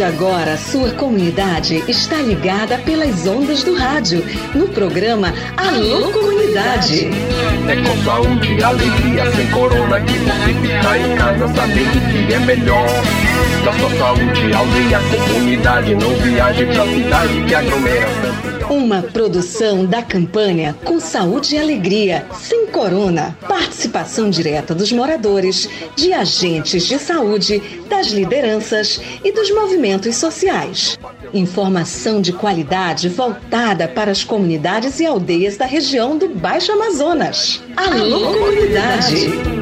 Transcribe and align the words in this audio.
de 0.00 0.04
agora, 0.04 0.56
sua 0.56 0.92
comunidade 0.92 1.84
está 1.86 2.16
ligada 2.16 2.78
pelas 2.78 3.26
ondas 3.26 3.62
do 3.62 3.74
rádio, 3.74 4.24
no 4.54 4.66
programa 4.68 5.30
Alô 5.58 6.10
Comunidade. 6.10 7.10
É 7.68 7.76
com 7.76 8.02
saúde 8.02 8.54
e 8.54 8.64
alegria, 8.64 9.30
sem 9.32 9.46
corona, 9.50 10.00
que 10.00 10.14
você 10.14 10.54
fica 10.54 10.96
em 10.96 11.16
casa 11.16 11.48
sabendo 11.48 12.26
que 12.26 12.32
é 12.32 12.38
melhor. 12.38 12.86
Da 13.62 13.72
sua 13.74 13.90
saúde, 13.98 14.54
aldeia, 14.54 15.00
comunidade, 15.28 15.94
não 15.94 16.14
viaje 16.14 16.64
pra 16.64 16.86
cidade 16.86 17.44
que 17.46 17.54
aglomera. 17.54 18.59
Uma 18.70 19.02
produção 19.02 19.84
da 19.84 20.00
campanha 20.00 20.76
Com 20.84 21.00
Saúde 21.00 21.56
e 21.56 21.58
Alegria, 21.58 22.24
sem 22.40 22.68
corona. 22.68 23.36
Participação 23.48 24.30
direta 24.30 24.72
dos 24.76 24.92
moradores, 24.92 25.68
de 25.96 26.12
agentes 26.12 26.86
de 26.86 26.96
saúde, 26.96 27.60
das 27.88 28.06
lideranças 28.12 29.00
e 29.24 29.32
dos 29.32 29.50
movimentos 29.50 30.14
sociais. 30.14 30.96
Informação 31.34 32.20
de 32.20 32.32
qualidade 32.32 33.08
voltada 33.08 33.88
para 33.88 34.12
as 34.12 34.22
comunidades 34.22 35.00
e 35.00 35.06
aldeias 35.06 35.56
da 35.56 35.66
região 35.66 36.16
do 36.16 36.28
Baixo 36.28 36.70
Amazonas. 36.70 37.60
Alô, 37.76 38.32
comunidade! 38.32 39.59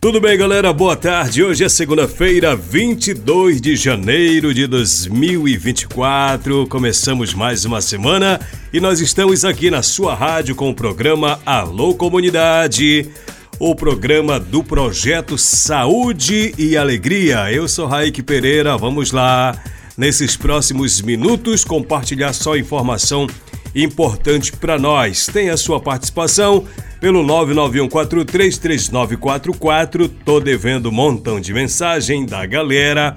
Tudo 0.00 0.20
bem, 0.20 0.38
galera? 0.38 0.72
Boa 0.72 0.94
tarde. 0.94 1.42
Hoje 1.42 1.64
é 1.64 1.68
segunda-feira, 1.68 2.54
22 2.54 3.60
de 3.60 3.74
janeiro 3.74 4.54
de 4.54 4.64
2024. 4.68 6.68
Começamos 6.68 7.34
mais 7.34 7.64
uma 7.64 7.80
semana 7.80 8.40
e 8.72 8.78
nós 8.78 9.00
estamos 9.00 9.44
aqui 9.44 9.72
na 9.72 9.82
sua 9.82 10.14
rádio 10.14 10.54
com 10.54 10.70
o 10.70 10.74
programa 10.74 11.40
Alô 11.44 11.96
Comunidade, 11.96 13.10
o 13.58 13.74
programa 13.74 14.38
do 14.38 14.62
projeto 14.62 15.36
Saúde 15.36 16.54
e 16.56 16.76
Alegria. 16.76 17.52
Eu 17.52 17.66
sou 17.66 17.88
Raik 17.88 18.22
Pereira. 18.22 18.78
Vamos 18.78 19.10
lá, 19.10 19.60
nesses 19.96 20.36
próximos 20.36 21.02
minutos, 21.02 21.64
compartilhar 21.64 22.32
só 22.32 22.56
informação 22.56 23.26
importante 23.74 24.52
para 24.52 24.78
nós. 24.78 25.26
Tem 25.26 25.50
a 25.50 25.56
sua 25.56 25.80
participação 25.80 26.64
pelo 27.00 27.24
991433944. 27.24 30.08
Tô 30.24 30.38
devendo 30.40 30.88
um 30.88 30.92
montão 30.92 31.40
de 31.40 31.52
mensagem 31.52 32.24
da 32.26 32.46
galera. 32.46 33.16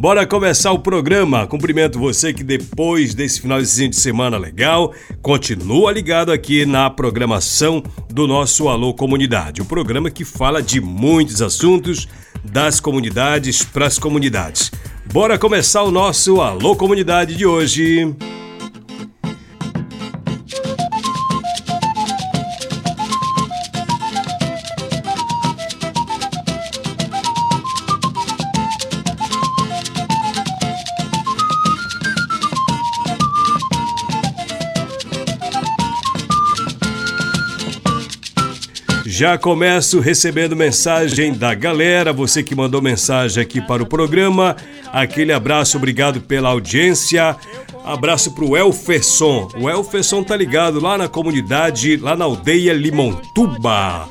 Bora 0.00 0.26
começar 0.26 0.72
o 0.72 0.78
programa. 0.78 1.46
Cumprimento 1.46 1.98
você 1.98 2.32
que 2.32 2.42
depois 2.42 3.12
desse 3.12 3.42
finalzinho 3.42 3.90
de 3.90 3.96
semana 3.96 4.38
legal, 4.38 4.94
continua 5.20 5.92
ligado 5.92 6.32
aqui 6.32 6.64
na 6.64 6.88
programação 6.88 7.82
do 8.08 8.26
nosso 8.26 8.66
Alô 8.66 8.94
Comunidade, 8.94 9.60
o 9.60 9.64
um 9.64 9.66
programa 9.66 10.10
que 10.10 10.24
fala 10.24 10.62
de 10.62 10.80
muitos 10.80 11.42
assuntos 11.42 12.08
das 12.42 12.80
comunidades 12.80 13.62
para 13.62 13.86
as 13.86 13.98
comunidades. 13.98 14.72
Bora 15.12 15.38
começar 15.38 15.82
o 15.82 15.90
nosso 15.90 16.40
Alô 16.40 16.74
Comunidade 16.74 17.36
de 17.36 17.44
hoje. 17.44 18.16
Já 39.20 39.36
começo 39.36 40.00
recebendo 40.00 40.56
mensagem 40.56 41.34
da 41.34 41.52
galera, 41.52 42.10
você 42.10 42.42
que 42.42 42.54
mandou 42.54 42.80
mensagem 42.80 43.42
aqui 43.42 43.60
para 43.60 43.82
o 43.82 43.86
programa. 43.86 44.56
Aquele 44.90 45.30
abraço, 45.30 45.76
obrigado 45.76 46.22
pela 46.22 46.48
audiência. 46.48 47.36
Abraço 47.84 48.34
pro 48.34 48.56
Elferson. 48.56 49.50
O 49.60 49.68
Elferson 49.68 50.22
tá 50.22 50.34
ligado 50.34 50.80
lá 50.80 50.96
na 50.96 51.06
comunidade, 51.06 51.98
lá 51.98 52.16
na 52.16 52.24
aldeia 52.24 52.72
Limontuba. 52.72 54.08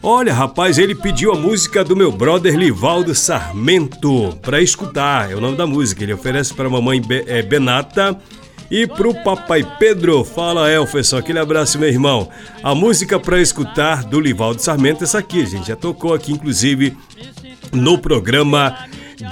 Olha, 0.00 0.32
rapaz, 0.32 0.78
ele 0.78 0.94
pediu 0.94 1.32
a 1.32 1.36
música 1.36 1.82
do 1.82 1.96
meu 1.96 2.12
brother 2.12 2.56
Livaldo 2.56 3.12
Sarmento 3.12 4.38
para 4.40 4.62
escutar. 4.62 5.32
É 5.32 5.34
o 5.34 5.40
nome 5.40 5.56
da 5.56 5.66
música. 5.66 6.04
Ele 6.04 6.12
oferece 6.12 6.54
para 6.54 6.70
mamãe 6.70 7.02
é, 7.26 7.42
Benata 7.42 8.16
e 8.70 8.86
pro 8.86 9.14
papai 9.22 9.66
Pedro, 9.78 10.24
fala 10.24 10.70
Elferson, 10.70 11.18
aquele 11.18 11.38
abraço, 11.38 11.78
meu 11.78 11.88
irmão. 11.88 12.28
A 12.62 12.74
música 12.74 13.18
para 13.18 13.40
escutar 13.40 14.04
do 14.04 14.20
Livaldo 14.20 14.60
Sarmento, 14.60 15.04
essa 15.04 15.18
aqui, 15.18 15.46
gente, 15.46 15.68
já 15.68 15.76
tocou 15.76 16.14
aqui, 16.14 16.32
inclusive, 16.32 16.96
no 17.72 17.98
programa 17.98 18.76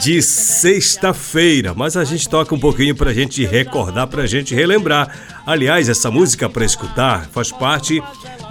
de 0.00 0.22
sexta-feira, 0.22 1.74
mas 1.74 1.96
a 1.96 2.04
gente 2.04 2.28
toca 2.28 2.54
um 2.54 2.58
pouquinho 2.58 2.94
pra 2.94 3.12
gente 3.12 3.44
recordar, 3.44 4.06
pra 4.06 4.26
gente 4.26 4.54
relembrar. 4.54 5.14
Aliás, 5.46 5.88
essa 5.88 6.10
música 6.10 6.48
para 6.48 6.64
escutar 6.64 7.28
faz 7.30 7.52
parte 7.52 8.02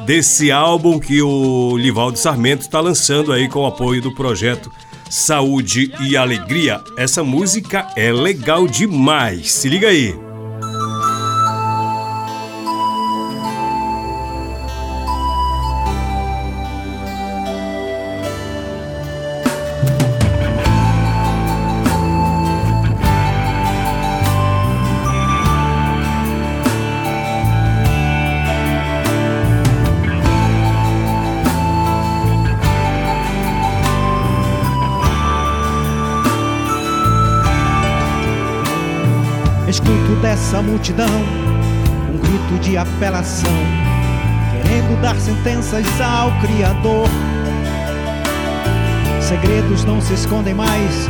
desse 0.06 0.52
álbum 0.52 1.00
que 1.00 1.22
o 1.22 1.76
Livaldo 1.78 2.18
Sarmento 2.18 2.62
está 2.62 2.80
lançando 2.80 3.32
aí 3.32 3.50
com 3.50 3.60
o 3.60 3.66
apoio 3.66 4.02
do 4.02 4.14
projeto 4.14 4.72
Saúde 5.10 5.94
e 6.02 6.18
Alegria. 6.18 6.82
Essa 6.98 7.24
música 7.24 7.88
é 7.96 8.12
legal 8.12 8.68
demais. 8.68 9.52
Se 9.52 9.70
liga 9.70 9.88
aí. 9.88 10.23
Multidão, 40.84 41.08
um 42.14 42.18
grito 42.18 42.60
de 42.62 42.76
apelação, 42.76 43.50
querendo 44.52 45.02
dar 45.02 45.16
sentenças 45.16 45.86
ao 46.02 46.30
Criador. 46.42 47.08
Segredos 49.22 49.86
não 49.86 50.02
se 50.02 50.14
escondem 50.14 50.54
mais, 50.54 51.08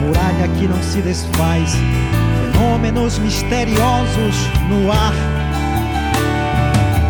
muralha 0.00 0.48
que 0.56 0.66
não 0.66 0.82
se 0.82 1.02
desfaz, 1.02 1.74
fenômenos 2.54 3.18
misteriosos 3.18 4.34
no 4.70 4.90
ar. 4.90 5.12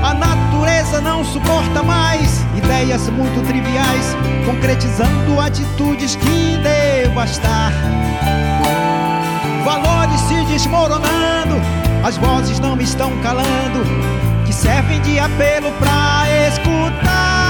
A 0.02 0.12
natureza 0.12 1.00
não 1.00 1.24
suporta 1.24 1.84
mais 1.84 2.44
ideias 2.56 3.08
muito 3.10 3.46
triviais, 3.46 4.16
concretizando 4.44 5.38
atitudes 5.38 6.16
que 6.16 6.58
devastar 7.04 7.72
valores 9.64 10.20
se 10.22 10.44
desmoronando, 10.46 11.60
as 12.04 12.16
vozes 12.16 12.58
não 12.58 12.74
me 12.74 12.84
estão 12.84 13.10
calando, 13.22 13.84
que 14.44 14.52
servem 14.52 15.00
de 15.02 15.18
apelo 15.18 15.70
pra 15.78 16.24
escutar. 16.48 17.41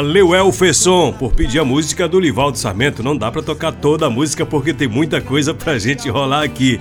Valeu, 0.00 0.34
Elferson, 0.34 1.12
por 1.12 1.30
pedir 1.34 1.58
a 1.58 1.64
música 1.64 2.08
do 2.08 2.18
Livaldo 2.18 2.56
Sarmento. 2.56 3.02
Não 3.02 3.14
dá 3.14 3.30
para 3.30 3.42
tocar 3.42 3.70
toda 3.70 4.06
a 4.06 4.10
música 4.10 4.46
porque 4.46 4.72
tem 4.72 4.88
muita 4.88 5.20
coisa 5.20 5.52
pra 5.52 5.78
gente 5.78 6.08
rolar 6.08 6.42
aqui. 6.42 6.80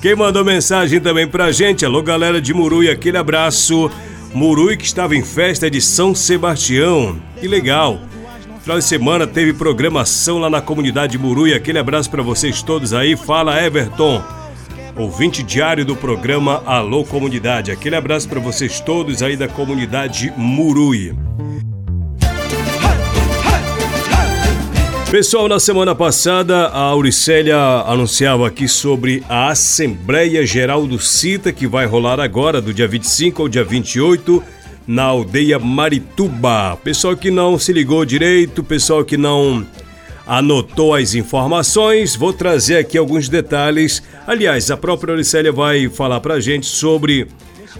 Quem 0.00 0.14
mandou 0.14 0.44
mensagem 0.44 1.00
também 1.00 1.26
pra 1.26 1.50
gente, 1.50 1.84
alô 1.84 2.00
galera 2.00 2.40
de 2.40 2.54
Murui, 2.54 2.88
aquele 2.88 3.18
abraço. 3.18 3.90
Murui 4.32 4.76
que 4.76 4.84
estava 4.84 5.16
em 5.16 5.24
festa 5.24 5.68
de 5.68 5.80
São 5.80 6.14
Sebastião, 6.14 7.16
que 7.40 7.48
legal. 7.48 7.98
Final 8.62 8.78
de 8.78 8.84
semana 8.84 9.26
teve 9.26 9.52
programação 9.52 10.38
lá 10.38 10.48
na 10.48 10.60
comunidade 10.60 11.18
Murui. 11.18 11.52
Aquele 11.52 11.80
abraço 11.80 12.08
para 12.08 12.22
vocês 12.22 12.62
todos 12.62 12.94
aí. 12.94 13.16
Fala 13.16 13.60
Everton, 13.60 14.22
ouvinte 14.96 15.42
diário 15.42 15.84
do 15.84 15.96
programa 15.96 16.62
Alô 16.64 17.02
Comunidade. 17.02 17.72
Aquele 17.72 17.96
abraço 17.96 18.28
para 18.28 18.38
vocês 18.38 18.78
todos 18.78 19.24
aí 19.24 19.36
da 19.36 19.48
comunidade 19.48 20.32
Murui. 20.36 21.16
Pessoal, 25.10 25.48
na 25.48 25.58
semana 25.58 25.92
passada 25.92 26.68
a 26.68 26.82
Auricélia 26.82 27.58
anunciava 27.84 28.46
aqui 28.46 28.68
sobre 28.68 29.24
a 29.28 29.48
Assembleia 29.48 30.46
Geral 30.46 30.86
do 30.86 31.00
CITA 31.00 31.52
que 31.52 31.66
vai 31.66 31.84
rolar 31.84 32.20
agora, 32.20 32.60
do 32.60 32.72
dia 32.72 32.86
25 32.86 33.42
ao 33.42 33.48
dia 33.48 33.64
28, 33.64 34.40
na 34.86 35.02
aldeia 35.02 35.58
Marituba. 35.58 36.78
Pessoal 36.84 37.16
que 37.16 37.28
não 37.28 37.58
se 37.58 37.72
ligou 37.72 38.04
direito, 38.04 38.62
pessoal 38.62 39.04
que 39.04 39.16
não 39.16 39.66
anotou 40.24 40.94
as 40.94 41.16
informações, 41.16 42.14
vou 42.14 42.32
trazer 42.32 42.76
aqui 42.76 42.96
alguns 42.96 43.28
detalhes. 43.28 44.00
Aliás, 44.28 44.70
a 44.70 44.76
própria 44.76 45.10
Auricélia 45.10 45.50
vai 45.50 45.88
falar 45.88 46.20
pra 46.20 46.38
gente 46.38 46.66
sobre 46.66 47.26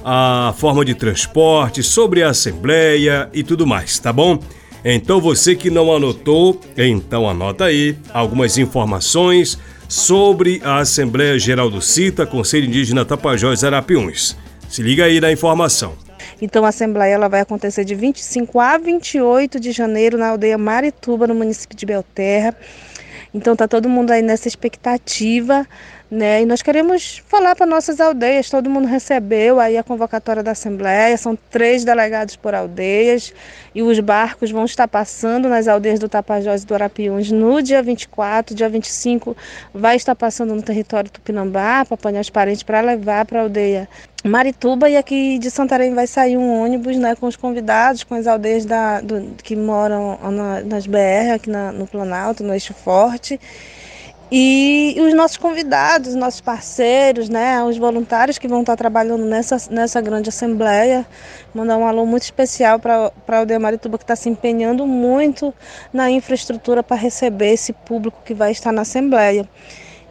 a 0.05 0.53
forma 0.59 0.85
de 0.85 0.97
transporte, 0.97 1.81
sobre 1.81 2.25
a 2.25 2.31
Assembleia 2.31 3.31
e 3.33 3.45
tudo 3.45 3.65
mais, 3.65 4.01
tá 4.01 4.13
bom? 4.13 4.41
Então 4.85 5.21
você 5.21 5.55
que 5.55 5.69
não 5.71 5.95
anotou, 5.95 6.59
então 6.77 7.29
anota 7.29 7.67
aí 7.67 7.97
algumas 8.13 8.57
informações 8.57 9.59
sobre 9.89 10.61
a 10.65 10.79
Assembleia 10.79 11.39
Geral 11.39 11.69
do 11.69 11.83
CITA, 11.83 12.25
Conselho 12.25 12.67
Indígena 12.67 13.05
Tapajós 13.05 13.63
Arapiuns. 13.63 14.37
Se 14.69 14.83
liga 14.83 15.05
aí 15.05 15.21
na 15.21 15.31
informação. 15.31 15.95
Então 16.41 16.65
a 16.65 16.69
Assembleia 16.69 17.15
ela 17.15 17.29
vai 17.29 17.41
acontecer 17.41 17.85
de 17.85 17.95
25 17.95 18.59
a 18.59 18.79
28 18.79 19.61
de 19.61 19.73
janeiro 19.73 20.17
na 20.17 20.29
aldeia 20.29 20.57
Marituba, 20.57 21.27
no 21.27 21.35
município 21.35 21.77
de 21.77 21.85
Belterra. 21.85 22.57
Então 23.35 23.55
tá 23.55 23.69
todo 23.69 23.89
mundo 23.89 24.11
aí 24.11 24.23
nessa 24.23 24.49
expectativa 24.49 25.67
né? 26.11 26.43
E 26.43 26.47
nós 26.47 26.61
queremos 26.61 27.23
falar 27.29 27.55
para 27.55 27.65
nossas 27.65 28.01
aldeias, 28.01 28.51
todo 28.51 28.69
mundo 28.69 28.89
recebeu 28.89 29.61
aí 29.61 29.79
a 29.79 29.83
convocatória 29.83 30.43
da 30.43 30.51
Assembleia, 30.51 31.17
são 31.17 31.39
três 31.49 31.85
delegados 31.85 32.35
por 32.35 32.53
aldeias 32.53 33.33
e 33.73 33.81
os 33.81 34.01
barcos 34.01 34.51
vão 34.51 34.65
estar 34.65 34.89
passando 34.89 35.49
nas 35.49 35.69
aldeias 35.69 36.01
do 36.01 36.09
Tapajós 36.09 36.65
e 36.65 36.67
do 36.67 36.75
Arapiuns 36.75 37.31
no 37.31 37.63
dia 37.63 37.81
24, 37.81 38.57
dia 38.57 38.69
25 38.69 39.37
vai 39.73 39.95
estar 39.95 40.17
passando 40.17 40.55
no 40.55 40.63
território 40.63 41.09
Tupinambá 41.09 41.85
para 41.85 41.95
apanhar 41.95 42.21
os 42.21 42.31
parentes 42.31 42.65
para 42.65 42.81
levar 42.81 43.25
para 43.25 43.39
a 43.39 43.43
aldeia 43.43 43.89
Marituba 44.25 44.91
e 44.91 44.97
aqui 44.97 45.39
de 45.39 45.51
Santarém 45.51 45.95
vai 45.95 46.07
sair 46.07 46.37
um 46.37 46.61
ônibus 46.61 46.97
né, 46.99 47.15
com 47.15 47.27
os 47.27 47.37
convidados, 47.37 48.05
com 48.05 48.15
as 48.15 48.27
aldeias 48.27 48.67
da, 48.67 49.01
do, 49.01 49.35
que 49.43 49.57
moram 49.57 50.19
na, 50.31 50.61
nas 50.61 50.87
BR 50.87 51.33
aqui 51.35 51.49
na, 51.49 51.73
no 51.73 51.87
Planalto, 51.87 52.43
no 52.43 52.53
Eixo 52.53 52.75
Forte. 52.75 53.41
E 54.33 54.95
os 55.01 55.13
nossos 55.13 55.37
convidados, 55.37 56.15
nossos 56.15 56.41
parceiros, 56.41 57.29
né, 57.29 57.61
os 57.65 57.77
voluntários 57.77 58.39
que 58.39 58.47
vão 58.47 58.61
estar 58.61 58.77
trabalhando 58.77 59.25
nessa, 59.25 59.57
nessa 59.71 60.01
grande 60.01 60.29
assembleia. 60.29 61.05
Mandar 61.53 61.77
um 61.77 61.85
alô 61.85 62.07
muito 62.07 62.23
especial 62.23 62.79
para 62.79 63.11
a 63.27 63.37
Aldeia 63.37 63.59
Marituba, 63.59 63.99
que 63.99 64.05
está 64.05 64.15
se 64.15 64.29
empenhando 64.29 64.87
muito 64.87 65.53
na 65.93 66.09
infraestrutura 66.11 66.81
para 66.81 66.97
receber 66.97 67.55
esse 67.55 67.73
público 67.73 68.19
que 68.25 68.33
vai 68.33 68.53
estar 68.53 68.71
na 68.71 68.83
assembleia. 68.83 69.49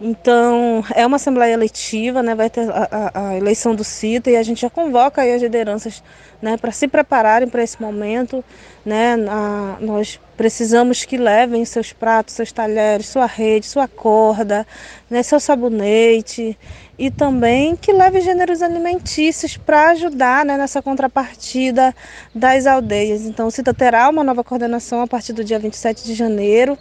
Então, 0.02 0.84
é 0.96 1.06
uma 1.06 1.16
assembleia 1.16 1.54
eletiva, 1.54 2.22
né? 2.22 2.36
vai 2.36 2.50
ter 2.50 2.70
a, 2.70 3.12
a, 3.14 3.30
a 3.30 3.38
eleição 3.38 3.74
do 3.74 3.84
CITA 3.84 4.32
e 4.32 4.38
a 4.38 4.44
gente 4.44 4.62
já 4.62 4.70
convoca 4.70 5.22
as 5.22 5.42
lideranças 5.42 6.04
né, 6.42 6.58
para 6.58 6.72
se 6.72 6.88
prepararem 6.88 7.48
para 7.48 7.64
esse 7.64 7.82
momento. 7.82 8.44
Né? 8.86 9.16
A, 9.30 9.78
nós 9.80 10.20
precisamos 10.40 11.04
que 11.04 11.18
levem 11.18 11.66
seus 11.66 11.92
pratos, 11.92 12.34
seus 12.34 12.50
talheres, 12.50 13.08
sua 13.10 13.26
rede, 13.26 13.66
sua 13.66 13.90
corda, 13.90 14.66
né, 15.10 15.22
seu 15.22 15.38
sabonete 15.38 16.58
e 16.98 17.12
também 17.12 17.76
que 17.76 17.92
leve 17.92 18.22
gêneros 18.22 18.62
alimentícios 18.62 19.58
para 19.58 19.90
ajudar 19.90 20.46
né, 20.46 20.58
nessa 20.58 20.82
contrapartida 20.82 21.94
das 22.34 22.66
aldeias. 22.66 23.26
Então, 23.26 23.48
o 23.48 23.52
CITA 23.52 23.74
terá 23.74 24.08
uma 24.08 24.24
nova 24.24 24.42
coordenação 24.42 25.02
a 25.02 25.08
partir 25.08 25.34
do 25.34 25.44
dia 25.44 25.60
27 25.60 26.06
de 26.06 26.14
janeiro, 26.14 26.78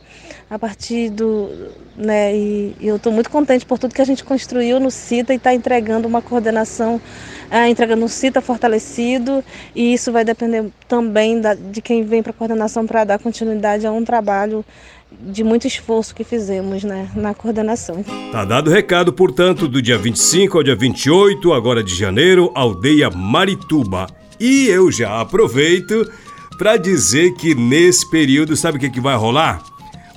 a 0.49 0.57
partir 0.57 1.11
do. 1.11 1.51
Né, 1.97 2.37
e, 2.37 2.77
e 2.79 2.87
eu 2.87 2.95
estou 2.95 3.13
muito 3.13 3.29
contente 3.29 3.67
por 3.67 3.77
tudo 3.77 3.93
que 3.93 4.03
a 4.03 4.07
gente 4.07 4.23
construiu 4.23 4.79
no 4.79 4.89
CITA 4.89 5.33
e 5.33 5.37
está 5.37 5.53
entregando 5.53 6.07
uma 6.07 6.23
coordenação, 6.23 7.01
é, 7.51 7.69
entregando 7.69 8.05
um 8.05 8.09
CITA 8.09 8.41
fortalecido, 8.41 9.43
e 9.75 9.95
isso 9.95 10.13
vai 10.13 10.25
depender 10.25 10.67
também 10.87 11.41
da, 11.41 11.55
de 11.55 11.81
quem 11.81 12.05
vem 12.05 12.23
para 12.23 12.31
a 12.31 12.35
coordenação 12.35 12.87
para 12.87 13.05
dar 13.05 13.19
continuidade 13.19 13.87
a 13.87 13.93
um 13.93 14.05
trabalho 14.05 14.65
de 15.11 15.43
muito 15.43 15.67
esforço 15.67 16.15
que 16.15 16.23
fizemos 16.23 16.85
né, 16.85 17.09
na 17.17 17.33
coordenação. 17.35 18.05
Tá 18.31 18.45
dado 18.45 18.69
o 18.69 18.73
recado, 18.73 19.13
portanto, 19.13 19.67
do 19.67 19.81
dia 19.81 19.97
25 19.97 20.59
ao 20.59 20.63
dia 20.63 20.77
28, 20.77 21.53
agora 21.53 21.83
de 21.83 21.95
janeiro, 21.95 22.53
aldeia 22.55 23.09
Marituba. 23.11 24.07
E 24.39 24.67
eu 24.67 24.93
já 24.93 25.21
aproveito 25.21 26.11
para 26.59 26.77
dizer 26.77 27.33
que 27.35 27.55
nesse 27.55 28.09
período, 28.11 28.57
sabe 28.57 28.77
o 28.77 28.81
que, 28.81 28.91
que 28.91 29.01
vai 29.01 29.17
rolar? 29.17 29.63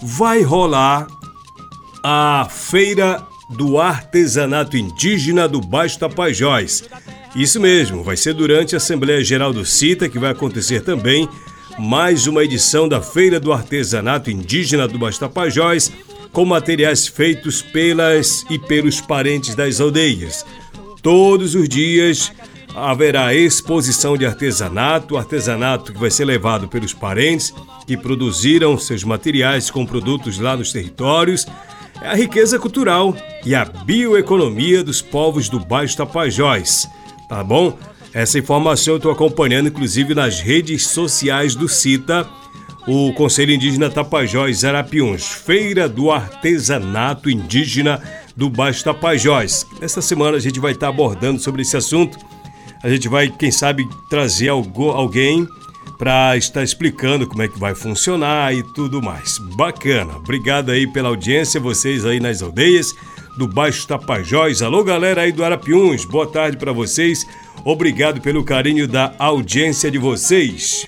Vai 0.01 0.41
rolar 0.41 1.07
a 2.03 2.47
Feira 2.49 3.23
do 3.49 3.79
Artesanato 3.79 4.77
Indígena 4.77 5.47
do 5.47 5.61
Baixo 5.61 5.99
Tapajós. 5.99 6.83
Isso 7.35 7.61
mesmo, 7.61 8.03
vai 8.03 8.17
ser 8.17 8.33
durante 8.33 8.75
a 8.75 8.77
Assembleia 8.77 9.23
Geral 9.23 9.53
do 9.53 9.65
CITA, 9.65 10.09
que 10.09 10.19
vai 10.19 10.31
acontecer 10.31 10.81
também 10.81 11.29
mais 11.79 12.27
uma 12.27 12.43
edição 12.43 12.89
da 12.89 13.01
Feira 13.01 13.39
do 13.39 13.53
Artesanato 13.53 14.29
Indígena 14.29 14.85
do 14.85 14.99
Bastapajós, 14.99 15.91
com 16.33 16.43
materiais 16.43 17.07
feitos 17.07 17.61
pelas 17.61 18.45
e 18.49 18.59
pelos 18.59 18.99
parentes 18.99 19.55
das 19.55 19.79
aldeias. 19.79 20.45
Todos 21.01 21.55
os 21.55 21.69
dias 21.69 22.33
haverá 22.75 23.33
exposição 23.33 24.17
de 24.17 24.25
artesanato, 24.25 25.17
artesanato 25.17 25.93
que 25.93 25.99
vai 25.99 26.11
ser 26.11 26.25
levado 26.25 26.67
pelos 26.67 26.93
parentes 26.93 27.53
que 27.87 27.95
produziram 27.95 28.77
seus 28.77 29.05
materiais 29.05 29.71
com 29.71 29.85
produtos 29.85 30.37
lá 30.37 30.55
nos 30.55 30.73
territórios. 30.73 31.47
É 32.01 32.09
a 32.09 32.15
riqueza 32.15 32.59
cultural 32.59 33.15
e 33.45 33.55
a 33.55 33.63
bioeconomia 33.63 34.83
dos 34.83 35.01
povos 35.01 35.47
do 35.47 35.59
Baixo 35.59 35.95
Tapajós. 35.97 36.87
Tá 37.31 37.45
bom? 37.45 37.79
Essa 38.13 38.39
informação 38.39 38.95
eu 38.95 38.97
estou 38.97 39.09
acompanhando, 39.09 39.69
inclusive, 39.69 40.13
nas 40.13 40.41
redes 40.41 40.87
sociais 40.87 41.55
do 41.55 41.69
CITA, 41.69 42.27
o 42.85 43.13
Conselho 43.13 43.53
Indígena 43.53 43.89
Tapajós 43.89 44.65
Arapiuns, 44.65 45.27
Feira 45.27 45.87
do 45.87 46.11
Artesanato 46.11 47.29
Indígena 47.29 48.03
do 48.35 48.49
Baixo 48.49 48.83
Tapajós. 48.83 49.65
Esta 49.79 50.01
semana 50.01 50.35
a 50.35 50.39
gente 50.41 50.59
vai 50.59 50.73
estar 50.73 50.89
abordando 50.89 51.39
sobre 51.39 51.61
esse 51.61 51.77
assunto. 51.77 52.17
A 52.83 52.89
gente 52.89 53.07
vai, 53.07 53.29
quem 53.29 53.49
sabe, 53.49 53.87
trazer 54.09 54.49
alguém 54.49 55.47
para 55.97 56.35
estar 56.35 56.63
explicando 56.63 57.25
como 57.25 57.43
é 57.43 57.47
que 57.47 57.57
vai 57.57 57.73
funcionar 57.73 58.53
e 58.53 58.61
tudo 58.73 59.01
mais. 59.01 59.37
Bacana. 59.55 60.17
Obrigado 60.17 60.69
aí 60.69 60.85
pela 60.85 61.07
audiência, 61.07 61.61
vocês 61.61 62.03
aí 62.03 62.19
nas 62.19 62.41
aldeias 62.41 62.93
do 63.37 63.47
Baixo 63.47 63.87
Tapajós. 63.87 64.61
Alô, 64.61 64.83
galera 64.83 65.21
aí 65.21 65.31
do 65.31 65.43
Arapiuns. 65.43 66.05
Boa 66.05 66.27
tarde 66.27 66.57
para 66.57 66.71
vocês. 66.71 67.25
Obrigado 67.63 68.21
pelo 68.21 68.43
carinho 68.43 68.87
da 68.87 69.13
audiência 69.17 69.89
de 69.89 69.97
vocês. 69.97 70.85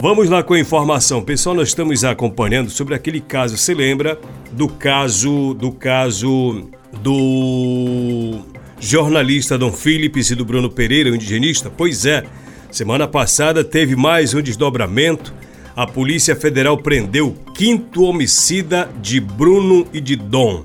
Vamos 0.00 0.30
lá 0.30 0.42
com 0.42 0.54
a 0.54 0.60
informação. 0.60 1.22
Pessoal, 1.22 1.56
nós 1.56 1.68
estamos 1.68 2.04
acompanhando 2.04 2.70
sobre 2.70 2.94
aquele 2.94 3.20
caso, 3.20 3.56
você 3.56 3.74
lembra 3.74 4.18
do 4.52 4.68
caso 4.68 5.52
do 5.54 5.72
caso 5.72 6.70
do 7.02 8.40
jornalista 8.78 9.58
Dom 9.58 9.72
Philips 9.72 10.30
e 10.30 10.34
do 10.34 10.44
Bruno 10.44 10.70
Pereira, 10.70 11.10
o 11.10 11.14
indigenista? 11.14 11.70
Pois 11.70 12.06
é. 12.06 12.24
Semana 12.70 13.08
passada 13.08 13.64
teve 13.64 13.96
mais 13.96 14.34
um 14.34 14.42
desdobramento. 14.42 15.32
A 15.76 15.86
Polícia 15.86 16.34
Federal 16.34 16.78
prendeu 16.78 17.28
o 17.28 17.52
quinto 17.52 18.02
homicida 18.02 18.90
de 19.00 19.20
Bruno 19.20 19.86
e 19.92 20.00
de 20.00 20.16
Dom 20.16 20.64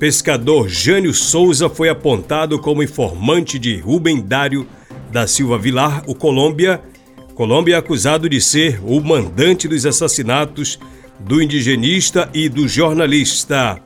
pescador 0.00 0.66
Jânio 0.66 1.12
Souza 1.12 1.68
foi 1.68 1.90
apontado 1.90 2.58
como 2.58 2.82
informante 2.82 3.58
de 3.58 3.76
Rubem 3.76 4.18
Dário 4.18 4.66
da 5.12 5.26
Silva 5.26 5.58
Vilar, 5.58 6.02
o 6.06 6.14
Colômbia. 6.14 6.80
Colômbia 7.34 7.74
é 7.74 7.78
acusado 7.78 8.26
de 8.26 8.40
ser 8.40 8.80
o 8.82 8.98
mandante 8.98 9.68
dos 9.68 9.84
assassinatos 9.84 10.78
do 11.18 11.42
indigenista 11.42 12.30
e 12.32 12.48
do 12.48 12.66
jornalista. 12.66 13.78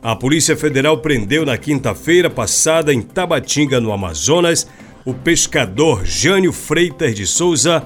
A 0.00 0.14
Polícia 0.14 0.56
Federal 0.56 0.98
prendeu 0.98 1.44
na 1.44 1.58
quinta-feira 1.58 2.30
passada 2.30 2.94
em 2.94 3.02
Tabatinga, 3.02 3.80
no 3.80 3.92
Amazonas, 3.92 4.68
o 5.04 5.12
pescador 5.12 6.06
Jânio 6.06 6.52
Freitas 6.52 7.16
de 7.16 7.26
Souza 7.26 7.84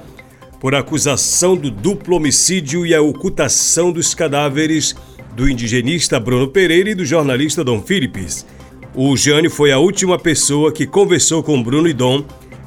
por 0.63 0.73
acusação 0.73 1.57
do 1.57 1.69
duplo 1.69 2.15
homicídio 2.15 2.85
e 2.85 2.95
a 2.95 3.01
ocultação 3.01 3.91
dos 3.91 4.15
cadáveres 4.15 4.95
do 5.35 5.49
indigenista 5.49 6.17
Bruno 6.21 6.47
Pereira 6.47 6.91
e 6.91 6.95
do 6.95 7.03
jornalista 7.03 7.65
Dom 7.65 7.81
Philips. 7.81 8.45
O 8.95 9.17
Jânio 9.17 9.51
foi 9.51 9.73
a 9.73 9.77
última 9.77 10.17
pessoa 10.17 10.71
que 10.71 10.87
conversou 10.87 11.43
com 11.43 11.61
Bruno 11.61 11.89
e 11.89 11.91
Dom 11.91 12.23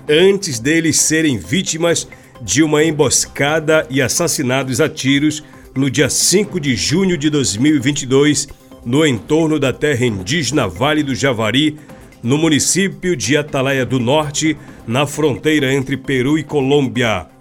antes 0.07 0.59
deles 0.59 1.01
serem 1.01 1.39
vítimas 1.39 2.07
de 2.43 2.63
uma 2.63 2.85
emboscada 2.85 3.87
e 3.89 4.03
assassinados 4.03 4.79
a 4.79 4.91
tiros 4.91 5.43
no 5.75 5.91
dia 5.91 6.11
5 6.11 6.61
de 6.61 6.77
junho 6.77 7.17
de 7.17 7.31
2022, 7.31 8.47
no 8.85 9.07
entorno 9.07 9.59
da 9.59 9.73
terra 9.73 10.05
indígena 10.05 10.69
Vale 10.69 11.03
do 11.03 11.15
Javari, 11.15 11.79
no 12.23 12.37
município 12.37 13.17
de 13.17 13.39
Atalaia 13.39 13.87
do 13.87 13.99
Norte, 13.99 14.55
na 14.87 15.07
fronteira 15.07 15.73
entre 15.73 15.97
Peru 15.97 16.39
e 16.39 16.45
Colômbia. 16.45 17.35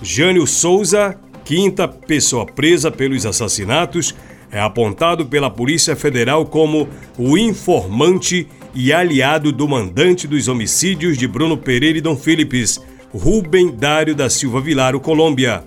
Jânio 0.00 0.46
Souza, 0.46 1.18
quinta 1.44 1.88
pessoa 1.88 2.46
presa 2.46 2.90
pelos 2.90 3.26
assassinatos, 3.26 4.14
é 4.50 4.60
apontado 4.60 5.26
pela 5.26 5.50
Polícia 5.50 5.96
Federal 5.96 6.46
como 6.46 6.88
o 7.18 7.36
informante 7.36 8.46
e 8.74 8.92
aliado 8.92 9.52
do 9.52 9.66
mandante 9.66 10.26
dos 10.26 10.46
homicídios 10.48 11.18
de 11.18 11.26
Bruno 11.26 11.56
Pereira 11.56 11.98
e 11.98 12.00
Dom 12.00 12.16
Philips, 12.16 12.80
Rubem 13.12 13.74
Dário 13.74 14.14
da 14.14 14.30
Silva 14.30 14.60
Vilaro, 14.60 15.00
Colômbia, 15.00 15.64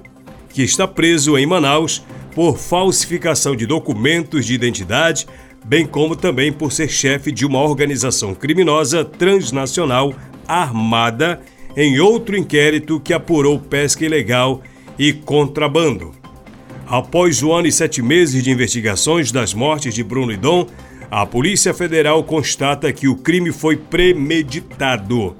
que 0.50 0.64
está 0.64 0.88
preso 0.88 1.38
em 1.38 1.46
Manaus 1.46 2.04
por 2.34 2.58
falsificação 2.58 3.56
de 3.56 3.66
documentos 3.66 4.46
de 4.46 4.54
identidade, 4.54 5.28
bem 5.66 5.86
como 5.86 6.16
também 6.16 6.52
por 6.52 6.72
ser 6.72 6.90
chefe 6.90 7.32
de 7.32 7.46
uma 7.46 7.62
organização 7.62 8.34
criminosa 8.34 9.04
transnacional 9.04 10.14
armada 10.48 11.42
em 11.76 12.00
outro 12.00 12.38
inquérito 12.38 13.00
que 13.00 13.14
apurou 13.14 13.60
pesca 13.60 14.06
ilegal 14.06 14.62
e 14.98 15.14
contrabando. 15.14 16.12
Após 16.88 17.42
o 17.42 17.54
ano 17.54 17.68
e 17.68 17.72
sete 17.72 18.02
meses 18.02 18.44
de 18.44 18.52
investigações 18.52 19.32
das 19.32 19.54
mortes 19.54 19.94
de 19.94 20.04
Bruno 20.04 20.32
e 20.32 20.38
Dom, 20.38 20.68
a 21.10 21.26
Polícia 21.26 21.74
Federal 21.74 22.24
constata 22.24 22.92
que 22.92 23.08
o 23.08 23.16
crime 23.16 23.52
foi 23.52 23.78
premeditado. 23.78 25.36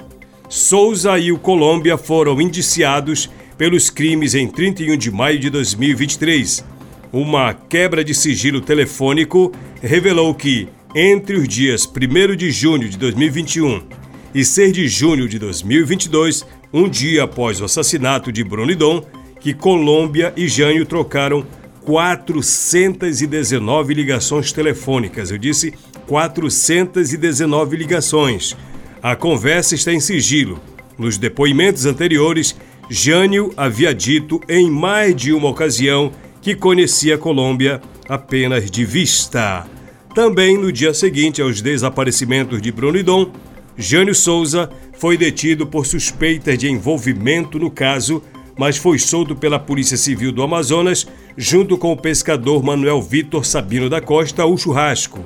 Souza 0.48 1.18
e 1.18 1.32
o 1.32 1.38
Colômbia 1.38 1.98
foram 1.98 2.42
indiciados 2.42 3.30
pelos 3.58 3.90
crimes 3.90 4.34
em 4.34 4.48
31 4.48 4.98
de 4.98 5.12
maio 5.12 5.40
de 5.40 5.50
2023. 5.50 6.64
Uma 7.12 7.54
quebra 7.54 8.04
de 8.04 8.14
sigilo 8.14 8.62
telefônico 8.62 9.52
revelou 9.82 10.34
que, 10.34 10.68
entre 10.96 11.36
os 11.36 11.48
dias 11.48 11.86
1 11.86 12.36
de 12.36 12.52
junho 12.52 12.90
de 12.90 12.98
2021 12.98 14.01
e 14.34 14.46
6 14.46 14.74
de 14.74 14.88
junho 14.88 15.28
de 15.28 15.38
2022, 15.38 16.46
um 16.74 16.88
dia 16.88 17.24
após 17.24 17.60
o 17.60 17.66
assassinato 17.66 18.32
de 18.32 18.44
Bruno 18.44 18.74
Dom, 18.76 19.04
que 19.40 19.54
Colômbia 19.54 20.34
e 20.38 20.48
Jânio 20.48 20.86
trocaram 20.86 21.46
419 21.84 23.94
ligações 23.94 24.52
telefônicas. 24.52 25.32
Eu 25.32 25.38
disse 25.38 25.74
419 26.08 27.76
ligações. 27.76 28.56
A 29.02 29.16
conversa 29.16 29.76
está 29.76 29.92
em 29.92 30.00
sigilo. 30.00 30.60
Nos 30.98 31.18
depoimentos 31.18 31.86
anteriores, 31.86 32.56
Jânio 32.90 33.52
havia 33.58 33.94
dito 33.94 34.40
em 34.48 34.70
mais 34.70 35.16
de 35.16 35.34
uma 35.34 35.50
ocasião 35.50 36.12
que 36.42 36.56
conhecia 36.56 37.16
a 37.16 37.18
Colômbia 37.18 37.82
apenas 38.08 38.70
de 38.70 38.86
vista. 38.86 39.66
Também 40.14 40.58
no 40.58 40.72
dia 40.72 40.94
seguinte 40.94 41.42
aos 41.42 41.62
desaparecimentos 41.62 42.62
de 42.62 42.72
Bruno 42.72 43.02
Dom, 43.02 43.32
Jânio 43.78 44.14
Souza 44.14 44.70
foi 44.94 45.18
detido 45.18 45.66
por 45.66 45.86
suspeitas 45.86 46.58
de 46.58 46.70
envolvimento 46.70 47.58
no 47.58 47.72
caso 47.72 48.22
mas 48.58 48.78
foi 48.78 49.00
solto 49.00 49.36
pela 49.36 49.58
Polícia 49.58 49.98
Civil 49.98 50.32
do 50.32 50.44
Amazonas 50.44 51.08
junto 51.38 51.78
com 51.78 51.92
o 51.92 51.98
pescador 51.98 52.62
Manuel 52.64 53.02
Vitor 53.02 53.46
Sabino 53.46 53.90
da 53.90 54.02
Costa, 54.02 54.46
o 54.46 54.58
churrasco. 54.58 55.26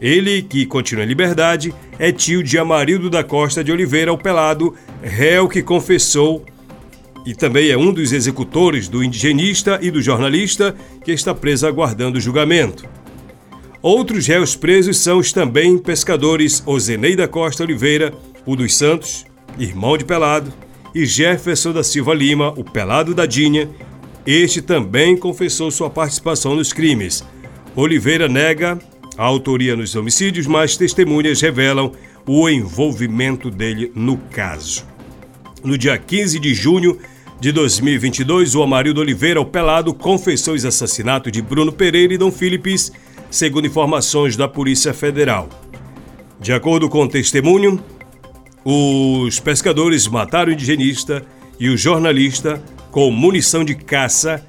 Ele, 0.00 0.42
que 0.42 0.66
continua 0.66 1.04
em 1.04 1.06
liberdade, 1.06 1.72
é 1.96 2.10
tio 2.10 2.42
de 2.42 2.58
Amarildo 2.58 3.08
da 3.08 3.22
Costa 3.22 3.62
de 3.62 3.70
Oliveira, 3.70 4.12
o 4.12 4.18
pelado, 4.18 4.74
réu 5.00 5.48
que 5.48 5.62
confessou 5.62 6.44
e 7.24 7.34
também 7.34 7.70
é 7.70 7.78
um 7.78 7.92
dos 7.92 8.12
executores 8.12 8.88
do 8.88 9.04
indigenista 9.04 9.78
e 9.80 9.88
do 9.88 10.02
jornalista 10.02 10.74
que 11.04 11.12
está 11.12 11.32
preso 11.32 11.68
aguardando 11.68 12.20
julgamento. 12.20 12.84
Outros 13.82 14.28
réus 14.28 14.54
presos 14.54 14.98
são 14.98 15.18
os 15.18 15.32
também 15.32 15.76
pescadores 15.76 16.62
Ozenei 16.64 17.16
da 17.16 17.26
Costa 17.26 17.64
Oliveira, 17.64 18.14
o 18.46 18.54
dos 18.54 18.76
Santos, 18.76 19.26
irmão 19.58 19.98
de 19.98 20.04
Pelado, 20.04 20.52
e 20.94 21.04
Jefferson 21.04 21.72
da 21.72 21.82
Silva 21.82 22.14
Lima, 22.14 22.54
o 22.56 22.62
pelado 22.62 23.12
da 23.12 23.26
Dinha. 23.26 23.68
Este 24.24 24.62
também 24.62 25.16
confessou 25.16 25.68
sua 25.68 25.90
participação 25.90 26.54
nos 26.54 26.72
crimes. 26.72 27.24
Oliveira 27.74 28.28
nega 28.28 28.78
a 29.18 29.24
autoria 29.24 29.74
nos 29.74 29.96
homicídios, 29.96 30.46
mas 30.46 30.76
testemunhas 30.76 31.40
revelam 31.40 31.90
o 32.24 32.48
envolvimento 32.48 33.50
dele 33.50 33.90
no 33.96 34.16
caso. 34.16 34.86
No 35.64 35.76
dia 35.76 35.98
15 35.98 36.38
de 36.38 36.54
junho 36.54 36.98
de 37.40 37.50
2022, 37.50 38.54
o 38.54 38.62
Amarildo 38.62 39.00
Oliveira, 39.00 39.40
o 39.40 39.44
pelado, 39.44 39.92
confessou 39.92 40.54
os 40.54 40.64
assassinatos 40.64 41.32
de 41.32 41.42
Bruno 41.42 41.72
Pereira 41.72 42.14
e 42.14 42.18
Dom 42.18 42.30
Philips, 42.30 42.92
segundo 43.32 43.66
informações 43.66 44.36
da 44.36 44.46
Polícia 44.46 44.92
Federal. 44.92 45.48
De 46.38 46.52
acordo 46.52 46.86
com 46.90 47.04
o 47.04 47.08
testemunho, 47.08 47.82
os 48.62 49.40
pescadores 49.40 50.06
mataram 50.06 50.50
o 50.50 50.52
indigenista 50.52 51.24
e 51.58 51.70
o 51.70 51.76
jornalista 51.76 52.62
com 52.90 53.10
munição 53.10 53.64
de 53.64 53.74
caça, 53.74 54.44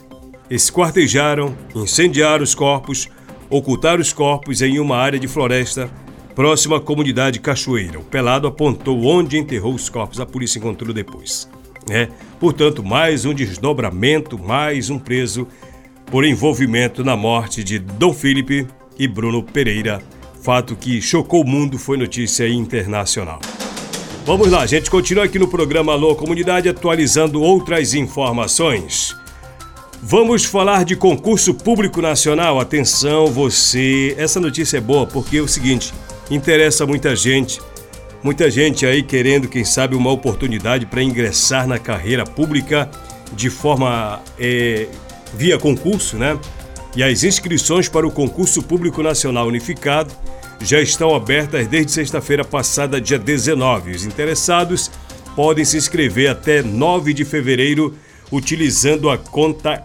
esquartejaram, 0.49 1.55
incendiaram 1.73 2.43
os 2.43 2.53
corpos, 2.53 3.07
ocultaram 3.49 4.01
os 4.01 4.11
corpos 4.11 4.61
em 4.61 4.77
uma 4.79 4.97
área 4.97 5.17
de 5.17 5.29
floresta 5.29 5.89
próxima 6.35 6.75
à 6.75 6.81
comunidade 6.81 7.39
Cachoeira. 7.39 7.99
O 7.99 8.03
pelado 8.03 8.47
apontou 8.47 9.01
onde 9.05 9.37
enterrou 9.37 9.73
os 9.73 9.87
corpos, 9.87 10.19
a 10.19 10.25
polícia 10.25 10.59
encontrou 10.59 10.93
depois. 10.93 11.49
É, 11.89 12.09
portanto, 12.37 12.83
mais 12.83 13.23
um 13.23 13.33
desdobramento, 13.33 14.37
mais 14.37 14.89
um 14.89 14.99
preso 14.99 15.47
por 16.13 16.23
envolvimento 16.23 17.03
na 17.03 17.17
morte 17.17 17.63
de 17.63 17.79
Dom 17.79 18.13
Felipe 18.13 18.67
e 18.99 19.07
Bruno 19.07 19.41
Pereira. 19.41 19.99
Fato 20.43 20.75
que 20.75 21.01
chocou 21.01 21.41
o 21.41 21.47
mundo, 21.47 21.79
foi 21.79 21.97
notícia 21.97 22.47
internacional. 22.47 23.39
Vamos 24.23 24.51
lá, 24.51 24.61
a 24.61 24.67
gente 24.67 24.91
continua 24.91 25.23
aqui 25.23 25.39
no 25.39 25.47
programa 25.47 25.91
Alô 25.91 26.13
Comunidade 26.15 26.69
atualizando 26.69 27.41
outras 27.41 27.95
informações. 27.95 29.15
Vamos 30.03 30.45
falar 30.45 30.85
de 30.85 30.95
concurso 30.95 31.51
público 31.51 31.99
nacional. 31.99 32.59
Atenção, 32.59 33.25
você. 33.25 34.13
Essa 34.15 34.39
notícia 34.39 34.77
é 34.77 34.81
boa 34.81 35.07
porque 35.07 35.37
é 35.37 35.41
o 35.41 35.47
seguinte: 35.47 35.91
interessa 36.29 36.85
muita 36.85 37.15
gente. 37.15 37.59
Muita 38.21 38.51
gente 38.51 38.85
aí 38.85 39.01
querendo, 39.01 39.47
quem 39.47 39.65
sabe, 39.65 39.95
uma 39.95 40.11
oportunidade 40.11 40.85
para 40.85 41.01
ingressar 41.01 41.67
na 41.67 41.79
carreira 41.79 42.23
pública 42.23 42.87
de 43.35 43.49
forma 43.49 44.21
é, 44.39 44.87
via 45.35 45.57
concurso, 45.57 46.17
né? 46.17 46.39
E 46.95 47.03
as 47.03 47.23
inscrições 47.23 47.89
para 47.89 48.07
o 48.07 48.11
concurso 48.11 48.61
público 48.61 49.01
nacional 49.01 49.47
unificado 49.47 50.13
já 50.61 50.79
estão 50.79 51.15
abertas 51.15 51.67
desde 51.67 51.91
sexta-feira 51.91 52.43
passada, 52.45 53.01
dia 53.01 53.17
19. 53.17 53.91
Os 53.91 54.05
interessados 54.05 54.91
podem 55.35 55.65
se 55.65 55.77
inscrever 55.77 56.29
até 56.29 56.61
9 56.61 57.13
de 57.13 57.25
fevereiro 57.25 57.97
utilizando 58.31 59.09
a 59.09 59.17
conta 59.17 59.83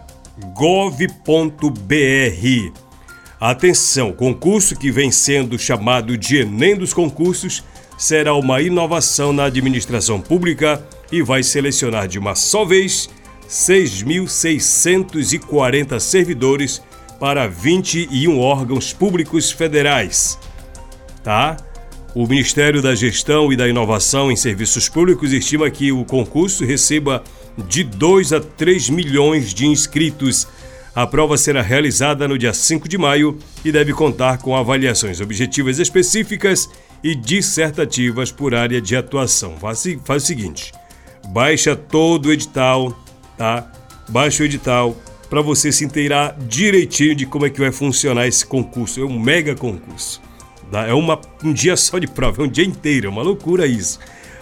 gov.br. 0.53 0.99
Atenção, 3.39 4.11
concurso 4.11 4.75
que 4.75 4.91
vem 4.91 5.11
sendo 5.11 5.57
chamado 5.57 6.17
de 6.17 6.37
Enem 6.37 6.75
dos 6.75 6.93
concursos 6.93 7.63
será 7.97 8.33
uma 8.33 8.61
inovação 8.61 9.33
na 9.33 9.45
administração 9.45 10.21
pública 10.21 10.83
e 11.11 11.21
vai 11.21 11.43
selecionar 11.43 12.07
de 12.07 12.19
uma 12.19 12.35
só 12.35 12.63
vez 12.63 13.09
6.640 13.49 15.99
servidores 15.99 16.81
para 17.19 17.47
21 17.47 18.39
órgãos 18.39 18.93
públicos 18.93 19.51
federais 19.51 20.37
tá? 21.23 21.57
O 22.15 22.25
Ministério 22.25 22.81
da 22.81 22.95
Gestão 22.95 23.53
e 23.53 23.55
da 23.55 23.67
Inovação 23.67 24.31
em 24.31 24.35
Serviços 24.35 24.89
Públicos 24.89 25.31
estima 25.31 25.69
que 25.69 25.91
o 25.91 26.03
concurso 26.03 26.65
receba 26.65 27.23
de 27.67 27.83
2 27.83 28.33
a 28.33 28.39
3 28.39 28.89
milhões 28.89 29.53
de 29.53 29.67
inscritos. 29.67 30.47
A 30.95 31.05
prova 31.05 31.37
será 31.37 31.61
realizada 31.61 32.27
no 32.27 32.37
dia 32.37 32.51
5 32.51 32.89
de 32.89 32.97
maio 32.97 33.37
e 33.63 33.71
deve 33.71 33.93
contar 33.93 34.39
com 34.39 34.55
avaliações 34.55 35.21
objetivas 35.21 35.77
específicas 35.77 36.67
e 37.03 37.13
dissertativas 37.13 38.31
por 38.31 38.55
área 38.55 38.81
de 38.81 38.95
atuação. 38.95 39.55
Faz, 39.57 39.83
faz 40.03 40.23
o 40.23 40.25
seguinte: 40.25 40.71
baixa 41.27 41.75
todo 41.75 42.25
o 42.25 42.33
edital, 42.33 42.97
tá? 43.39 43.65
Baixa 44.09 44.43
o 44.43 44.45
edital 44.45 44.97
para 45.29 45.41
você 45.41 45.71
se 45.71 45.85
inteirar 45.85 46.35
direitinho 46.37 47.15
de 47.15 47.25
como 47.25 47.45
é 47.45 47.49
que 47.49 47.59
vai 47.59 47.71
funcionar 47.71 48.27
esse 48.27 48.45
concurso. 48.45 48.99
É 48.99 49.05
um 49.05 49.17
mega 49.17 49.55
concurso. 49.55 50.21
É 50.87 50.93
uma, 50.93 51.19
um 51.43 51.53
dia 51.53 51.75
só 51.77 51.97
de 51.97 52.05
prova, 52.05 52.43
é 52.43 52.45
um 52.45 52.49
dia 52.49 52.65
inteiro, 52.65 53.07
é 53.07 53.09
uma 53.09 53.23
loucura 53.23 53.65
isso. 53.65 53.97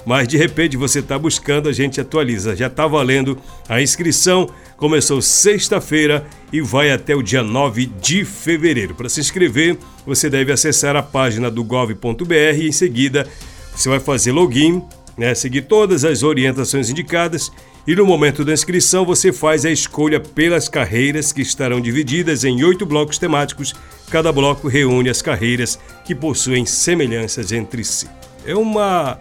Mas 0.06 0.27
de 0.27 0.36
repente 0.38 0.75
você 0.75 1.00
está 1.00 1.20
buscando, 1.20 1.70
a 1.70 1.74
gente 1.74 2.01
atualiza. 2.01 2.56
Já 2.56 2.68
está 2.68 2.88
valendo 2.88 3.38
a 3.70 3.82
inscrição, 3.82 4.50
começou 4.77 5.22
sexta-feira 5.22 6.25
e 6.51 6.60
vai 6.60 6.92
até 6.92 7.16
o 7.16 7.22
dia 7.22 7.44
9 7.44 7.86
de 8.01 8.25
fevereiro. 8.25 8.96
Para 8.96 9.10
se 9.10 9.20
inscrever, 9.20 9.77
você 10.06 10.30
deve 10.30 10.51
acessar 10.51 10.96
a 10.96 11.04
página 11.04 11.51
do 11.51 11.63
gov.br 11.63 12.34
e 12.58 12.70
em 12.70 12.72
seguida 12.72 13.27
você 13.75 13.89
vai 13.89 14.00
fazer 14.00 14.32
login, 14.32 14.82
né, 15.18 15.36
seguir 15.36 15.63
todas 15.63 16.04
as 16.04 16.24
orientações 16.24 16.89
indicadas 16.89 17.51
E 17.88 17.96
no 17.96 18.06
momento 18.06 18.44
da 18.44 18.51
inscrição, 18.51 19.06
você 19.06 19.32
faz 19.32 19.63
a 19.63 19.72
escolha 19.72 20.20
pelas 20.20 20.67
carreiras 20.67 21.32
que 21.32 21.41
estarão 21.41 21.79
divididas 21.79 22.44
em 22.44 22.62
oito 22.62 22.86
blocos 22.86 23.17
temáticos. 23.17 23.74
Cada 24.12 24.29
bloco 24.29 24.67
reúne 24.67 25.10
as 25.10 25.22
carreiras 25.22 25.79
que 26.03 26.13
possuem 26.13 26.65
semelhanças 26.65 27.53
entre 27.53 27.86
si. 27.86 28.06
É 28.46 28.53
uma 28.53 29.17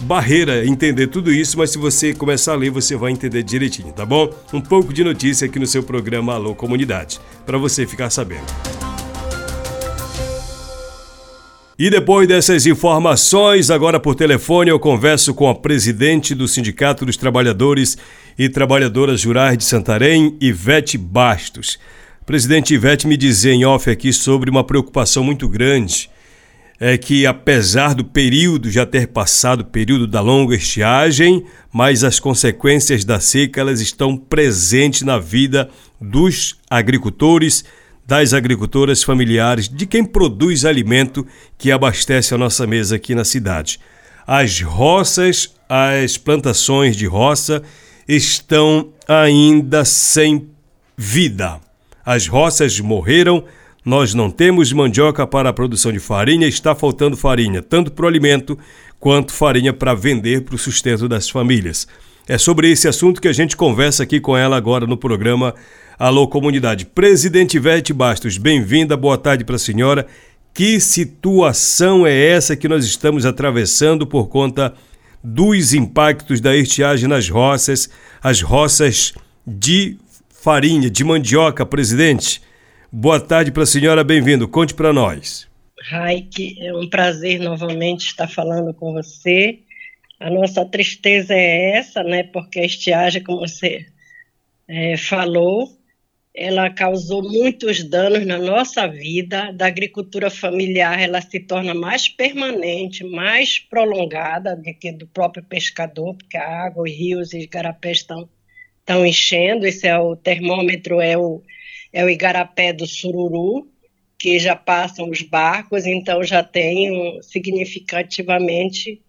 barreira 0.00 0.66
entender 0.66 1.06
tudo 1.06 1.32
isso, 1.32 1.56
mas 1.56 1.70
se 1.70 1.78
você 1.78 2.12
começar 2.12 2.52
a 2.52 2.56
ler, 2.56 2.70
você 2.70 2.94
vai 2.96 3.12
entender 3.12 3.42
direitinho, 3.42 3.94
tá 3.94 4.04
bom? 4.04 4.30
Um 4.52 4.60
pouco 4.60 4.92
de 4.92 5.02
notícia 5.02 5.46
aqui 5.46 5.58
no 5.58 5.66
seu 5.66 5.82
programa 5.82 6.34
Alô 6.34 6.54
Comunidade, 6.54 7.18
para 7.46 7.56
você 7.56 7.86
ficar 7.86 8.10
sabendo. 8.10 8.44
E 11.78 11.90
depois 11.90 12.26
dessas 12.26 12.64
informações, 12.64 13.70
agora 13.70 14.00
por 14.00 14.14
telefone, 14.14 14.70
eu 14.70 14.80
converso 14.80 15.34
com 15.34 15.46
a 15.46 15.54
presidente 15.54 16.34
do 16.34 16.48
Sindicato 16.48 17.04
dos 17.04 17.18
Trabalhadores 17.18 17.98
e 18.38 18.48
Trabalhadoras 18.48 19.22
Rurais 19.22 19.58
de 19.58 19.64
Santarém, 19.64 20.34
Ivete 20.40 20.96
Bastos. 20.96 21.78
Presidente 22.24 22.72
Ivete, 22.72 23.06
me 23.06 23.14
dizer 23.14 23.52
em 23.52 23.66
off 23.66 23.90
aqui 23.90 24.10
sobre 24.10 24.48
uma 24.48 24.64
preocupação 24.64 25.22
muito 25.22 25.46
grande. 25.50 26.08
É 26.80 26.96
que 26.96 27.26
apesar 27.26 27.94
do 27.94 28.06
período 28.06 28.70
já 28.70 28.86
ter 28.86 29.08
passado, 29.08 29.60
o 29.60 29.66
período 29.66 30.06
da 30.06 30.22
longa 30.22 30.56
estiagem, 30.56 31.44
mas 31.70 32.02
as 32.02 32.18
consequências 32.18 33.04
da 33.04 33.20
seca 33.20 33.60
elas 33.60 33.82
estão 33.82 34.16
presentes 34.16 35.02
na 35.02 35.18
vida 35.18 35.68
dos 36.00 36.56
agricultores, 36.70 37.66
das 38.06 38.32
agricultoras 38.32 39.02
familiares, 39.02 39.68
de 39.68 39.84
quem 39.84 40.04
produz 40.04 40.64
alimento 40.64 41.26
que 41.58 41.72
abastece 41.72 42.34
a 42.34 42.38
nossa 42.38 42.66
mesa 42.66 42.96
aqui 42.96 43.14
na 43.14 43.24
cidade. 43.24 43.80
As 44.26 44.60
roças, 44.60 45.54
as 45.68 46.16
plantações 46.16 46.96
de 46.96 47.06
roça 47.06 47.62
estão 48.06 48.90
ainda 49.08 49.84
sem 49.84 50.48
vida. 50.96 51.60
As 52.04 52.28
roças 52.28 52.78
morreram, 52.78 53.44
nós 53.84 54.14
não 54.14 54.30
temos 54.30 54.72
mandioca 54.72 55.26
para 55.26 55.48
a 55.48 55.52
produção 55.52 55.92
de 55.92 55.98
farinha, 55.98 56.46
está 56.46 56.74
faltando 56.74 57.16
farinha, 57.16 57.60
tanto 57.60 57.90
para 57.90 58.04
o 58.04 58.08
alimento 58.08 58.56
quanto 59.00 59.32
farinha 59.32 59.72
para 59.72 59.94
vender 59.94 60.42
para 60.42 60.54
o 60.54 60.58
sustento 60.58 61.08
das 61.08 61.28
famílias. 61.28 61.86
É 62.28 62.38
sobre 62.38 62.70
esse 62.70 62.88
assunto 62.88 63.20
que 63.20 63.28
a 63.28 63.32
gente 63.32 63.56
conversa 63.56 64.02
aqui 64.02 64.18
com 64.18 64.36
ela 64.36 64.56
agora 64.56 64.86
no 64.86 64.96
programa 64.96 65.54
Alô 65.98 66.28
Comunidade. 66.28 66.84
Presidente 66.84 67.56
Ivete 67.56 67.90
Bastos, 67.90 68.36
bem-vinda, 68.36 68.98
boa 68.98 69.16
tarde 69.16 69.46
para 69.46 69.56
a 69.56 69.58
senhora. 69.58 70.06
Que 70.52 70.78
situação 70.78 72.06
é 72.06 72.14
essa 72.14 72.54
que 72.54 72.68
nós 72.68 72.84
estamos 72.84 73.24
atravessando 73.24 74.06
por 74.06 74.28
conta 74.28 74.74
dos 75.24 75.72
impactos 75.72 76.38
da 76.38 76.54
estiagem 76.54 77.08
nas 77.08 77.30
roças, 77.30 77.88
as 78.22 78.42
roças 78.42 79.14
de 79.46 79.96
farinha, 80.28 80.90
de 80.90 81.02
mandioca, 81.02 81.64
presidente? 81.64 82.42
Boa 82.92 83.18
tarde 83.18 83.50
para 83.50 83.62
a 83.62 83.66
senhora, 83.66 84.04
bem-vindo. 84.04 84.46
Conte 84.46 84.74
para 84.74 84.92
nós. 84.92 85.48
Raik, 85.80 86.58
é 86.60 86.74
um 86.74 86.90
prazer 86.90 87.40
novamente 87.40 88.08
estar 88.08 88.28
falando 88.28 88.74
com 88.74 88.92
você. 88.92 89.60
A 90.20 90.28
nossa 90.28 90.62
tristeza 90.62 91.32
é 91.32 91.78
essa, 91.78 92.02
né? 92.02 92.22
Porque 92.22 92.60
a 92.60 92.66
estiagem, 92.66 93.22
como 93.22 93.40
você 93.40 93.86
é, 94.68 94.98
falou, 94.98 95.75
ela 96.36 96.68
causou 96.68 97.22
muitos 97.22 97.82
danos 97.82 98.26
na 98.26 98.36
nossa 98.36 98.86
vida, 98.86 99.50
da 99.52 99.66
agricultura 99.66 100.28
familiar 100.28 101.00
ela 101.00 101.22
se 101.22 101.40
torna 101.40 101.72
mais 101.72 102.08
permanente, 102.10 103.02
mais 103.02 103.58
prolongada 103.58 104.54
do 104.54 104.74
que 104.74 104.92
do 104.92 105.06
próprio 105.06 105.42
pescador, 105.42 106.14
porque 106.14 106.36
a 106.36 106.66
água, 106.66 106.84
os 106.84 106.90
rios 106.90 107.32
e 107.32 107.38
igarapés 107.40 107.98
estão, 107.98 108.28
estão 108.80 109.06
enchendo, 109.06 109.66
esse 109.66 109.88
é 109.88 109.98
o 109.98 110.14
termômetro, 110.14 111.00
é 111.00 111.16
o, 111.16 111.42
é 111.90 112.04
o 112.04 112.10
igarapé 112.10 112.70
do 112.70 112.86
sururu, 112.86 113.66
que 114.18 114.38
já 114.38 114.54
passam 114.54 115.08
os 115.08 115.22
barcos, 115.22 115.86
então 115.86 116.22
já 116.22 116.44
tem 116.44 116.92
um, 116.92 117.22
significativamente 117.22 119.00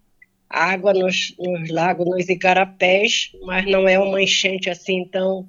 água 0.49 0.93
nos, 0.93 1.35
nos 1.37 1.69
lagos, 1.69 2.05
nos 2.05 2.29
igarapés, 2.29 3.31
mas 3.43 3.65
não 3.65 3.85
é 3.85 3.99
uma 3.99 4.21
enchente 4.21 4.69
assim 4.69 5.03
tão 5.03 5.45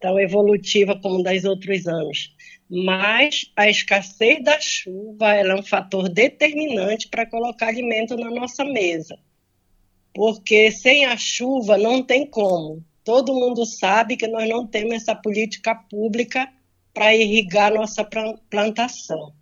tão 0.00 0.18
evolutiva 0.18 0.98
como 1.00 1.22
das 1.22 1.44
outros 1.44 1.86
anos. 1.86 2.34
Mas 2.68 3.50
a 3.54 3.68
escassez 3.70 4.42
da 4.42 4.58
chuva 4.60 5.34
é 5.34 5.54
um 5.54 5.62
fator 5.62 6.08
determinante 6.08 7.08
para 7.08 7.26
colocar 7.26 7.68
alimento 7.68 8.16
na 8.16 8.30
nossa 8.30 8.64
mesa. 8.64 9.18
Porque 10.12 10.70
sem 10.70 11.04
a 11.04 11.16
chuva 11.16 11.78
não 11.78 12.02
tem 12.02 12.26
como. 12.26 12.84
Todo 13.04 13.34
mundo 13.34 13.64
sabe 13.64 14.16
que 14.16 14.26
nós 14.26 14.48
não 14.48 14.66
temos 14.66 14.94
essa 14.94 15.14
política 15.14 15.74
pública 15.74 16.50
para 16.92 17.14
irrigar 17.14 17.72
nossa 17.72 18.04
plantação. 18.50 19.32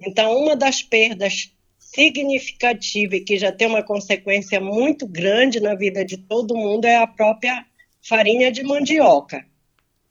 Então, 0.00 0.38
uma 0.38 0.56
das 0.56 0.82
perdas 0.82 1.52
significativas 1.78 3.18
e 3.18 3.24
que 3.24 3.36
já 3.36 3.50
tem 3.50 3.66
uma 3.66 3.82
consequência 3.82 4.60
muito 4.60 5.06
grande 5.06 5.60
na 5.60 5.74
vida 5.74 6.04
de 6.04 6.16
todo 6.16 6.56
mundo 6.56 6.84
é 6.86 6.96
a 6.96 7.06
própria 7.06 7.66
farinha 8.00 8.50
de 8.50 8.62
mandioca. 8.62 9.44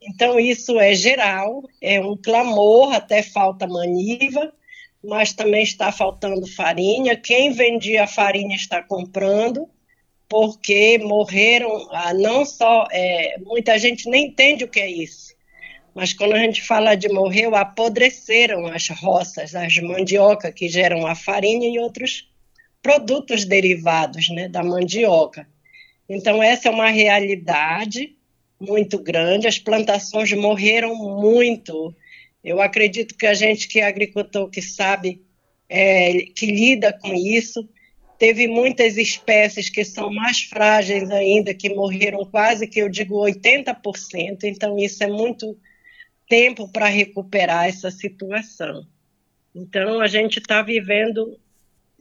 Então, 0.02 0.40
isso 0.40 0.80
é 0.80 0.94
geral, 0.96 1.64
é 1.82 2.00
um 2.00 2.16
clamor, 2.16 2.94
até 2.94 3.22
falta 3.22 3.68
maniva, 3.68 4.52
mas 5.04 5.34
também 5.34 5.64
está 5.64 5.92
faltando 5.92 6.48
farinha. 6.48 7.18
Quem 7.18 7.52
vendia 7.52 8.08
farinha 8.08 8.56
está 8.56 8.82
comprando, 8.82 9.70
porque 10.28 10.98
morreram, 11.00 11.88
ah, 11.92 12.14
não 12.14 12.46
só, 12.46 12.88
é, 12.92 13.38
muita 13.40 13.78
gente 13.78 14.10
nem 14.10 14.28
entende 14.28 14.64
o 14.64 14.70
que 14.70 14.80
é 14.80 14.90
isso, 14.90 15.36
mas 15.94 16.14
quando 16.14 16.34
a 16.34 16.40
gente 16.40 16.62
fala 16.62 16.96
de 16.96 17.10
morreu, 17.10 17.56
apodreceram 17.56 18.68
as 18.68 18.88
roças, 18.90 19.56
as 19.56 19.78
mandioca 19.78 20.52
que 20.52 20.70
geram 20.70 21.06
a 21.06 21.16
farinha 21.16 21.68
e 21.68 21.80
outros 21.80 22.30
produtos 22.82 23.44
derivados 23.44 24.30
né, 24.30 24.48
da 24.48 24.64
mandioca. 24.64 25.48
Então, 26.08 26.42
essa 26.42 26.70
é 26.70 26.72
uma 26.72 26.90
realidade 26.90 28.16
muito 28.60 29.00
grande, 29.00 29.48
as 29.48 29.58
plantações 29.58 30.32
morreram 30.34 30.96
muito. 30.96 31.96
Eu 32.44 32.62
acredito 32.62 33.16
que 33.16 33.26
a 33.26 33.34
gente 33.34 33.68
que 33.68 33.80
é 33.80 33.86
agricultor, 33.86 34.50
que 34.50 34.62
sabe, 34.62 35.22
é, 35.68 36.26
que 36.36 36.46
lida 36.46 36.92
com 36.92 37.14
isso, 37.14 37.68
teve 38.18 38.48
muitas 38.48 38.98
espécies 38.98 39.70
que 39.70 39.86
são 39.86 40.12
mais 40.12 40.42
frágeis 40.42 41.10
ainda, 41.10 41.54
que 41.54 41.74
morreram 41.74 42.26
quase 42.26 42.68
que 42.68 42.82
eu 42.82 42.90
digo 42.90 43.16
80%, 43.16 44.44
então 44.44 44.78
isso 44.78 45.04
é 45.04 45.08
muito 45.08 45.58
tempo 46.28 46.68
para 46.68 46.88
recuperar 46.88 47.68
essa 47.68 47.90
situação. 47.90 48.86
Então 49.56 50.02
a 50.02 50.08
gente 50.08 50.40
está 50.40 50.62
vivendo 50.62 51.40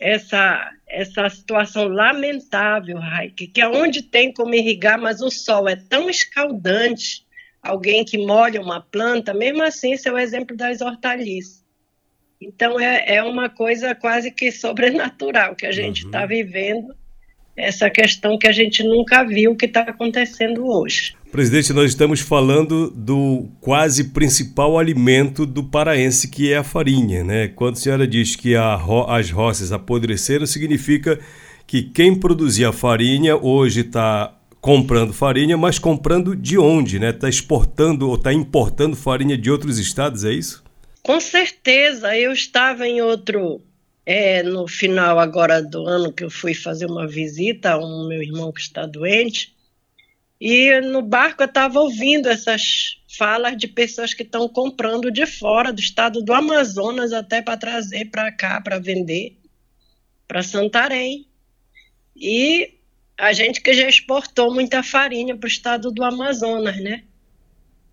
essa, 0.01 0.71
essa 0.89 1.29
situação 1.29 1.89
lamentável, 1.89 2.99
Raik, 2.99 3.49
que 3.49 3.61
é 3.61 3.69
onde 3.69 4.03
tem 4.03 4.33
como 4.33 4.55
irrigar, 4.55 5.01
mas 5.01 5.21
o 5.21 5.31
sol 5.31 5.69
é 5.69 5.77
tão 5.77 6.09
escaldante, 6.09 7.27
alguém 7.63 8.05
que 8.05 8.19
molha 8.19 8.61
uma 8.61 8.81
planta, 8.81 9.35
mesmo 9.35 9.63
assim, 9.63 9.93
esse 9.93 10.09
é 10.09 10.13
o 10.13 10.19
exemplo 10.19 10.57
das 10.57 10.81
hortaliças. 10.81 11.65
Então, 12.41 12.79
é, 12.79 13.17
é 13.17 13.23
uma 13.23 13.49
coisa 13.49 13.95
quase 13.95 14.31
que 14.31 14.53
sobrenatural 14.53 15.57
que 15.57 15.67
a 15.67 15.73
gente 15.73 16.07
está 16.07 16.23
uhum. 16.23 16.29
vivendo, 16.29 16.95
essa 17.57 17.91
questão 17.91 18.39
que 18.39 18.47
a 18.47 18.53
gente 18.53 18.85
nunca 18.85 19.25
viu 19.25 19.57
que 19.57 19.67
está 19.67 19.81
acontecendo 19.81 20.65
hoje. 20.65 21.18
Presidente, 21.31 21.75
nós 21.75 21.91
estamos 21.91 22.21
falando 22.21 22.91
do 22.91 23.51
quase 23.61 24.05
principal 24.13 24.79
alimento 24.79 25.45
do 25.45 25.63
paraense, 25.63 26.27
que 26.27 26.51
é 26.51 26.57
a 26.57 26.65
farinha, 26.65 27.23
né? 27.23 27.49
Quando 27.49 27.75
a 27.75 27.79
senhora 27.79 28.07
diz 28.07 28.35
que 28.35 28.55
ro 28.57 29.05
as 29.07 29.31
roças 29.31 29.71
apodreceram, 29.71 30.47
significa 30.47 31.21
que 31.67 31.83
quem 31.83 32.19
produzia 32.19 32.73
farinha 32.73 33.37
hoje 33.37 33.81
está 33.81 34.35
comprando 34.59 35.13
farinha, 35.13 35.55
mas 35.59 35.79
comprando 35.79 36.35
de 36.35 36.57
onde, 36.57 36.99
né? 36.99 37.11
Está 37.11 37.29
exportando 37.29 38.09
ou 38.09 38.15
está 38.15 38.33
importando 38.33 38.97
farinha 38.97 39.37
de 39.37 39.51
outros 39.51 39.79
estados, 39.79 40.25
é 40.25 40.33
isso? 40.33 40.65
Com 41.03 41.21
certeza. 41.21 42.17
Eu 42.17 42.33
estava 42.33 42.89
em 42.89 43.03
outro, 43.03 43.61
é, 44.07 44.43
no 44.43 44.67
final 44.67 45.19
agora 45.19 45.63
do 45.63 45.87
ano 45.87 46.11
que 46.11 46.25
eu 46.25 46.31
fui 46.31 46.55
fazer 46.55 46.87
uma 46.87 47.07
visita 47.07 47.73
a 47.73 47.79
um 47.79 48.09
meu 48.09 48.23
irmão 48.23 48.51
que 48.51 48.63
está 48.63 48.87
doente 48.87 49.58
e 50.41 50.81
no 50.81 51.03
barco 51.03 51.43
eu 51.43 51.47
estava 51.47 51.81
ouvindo 51.81 52.29
essas 52.29 53.01
falas 53.17 53.57
de 53.57 53.67
pessoas 53.67 54.15
que 54.15 54.23
estão 54.23 54.49
comprando 54.49 55.11
de 55.11 55.27
fora 55.27 55.73
do 55.73 55.81
estado 55.81 56.23
do 56.23 56.33
Amazonas 56.33 57.13
até 57.13 57.43
para 57.43 57.57
trazer 57.57 58.07
para 58.07 58.31
cá 58.31 58.61
para 58.61 58.79
vender 58.79 59.37
para 60.29 60.43
Santarém. 60.43 61.27
E 62.15 62.75
a 63.17 63.33
gente 63.33 63.63
que 63.63 63.73
já 63.73 63.89
exportou 63.89 64.53
muita 64.53 64.83
farinha 64.83 65.35
para 65.35 65.47
o 65.47 65.51
estado 65.51 65.91
do 65.91 66.05
Amazonas, 66.05 66.77
né? 66.77 67.03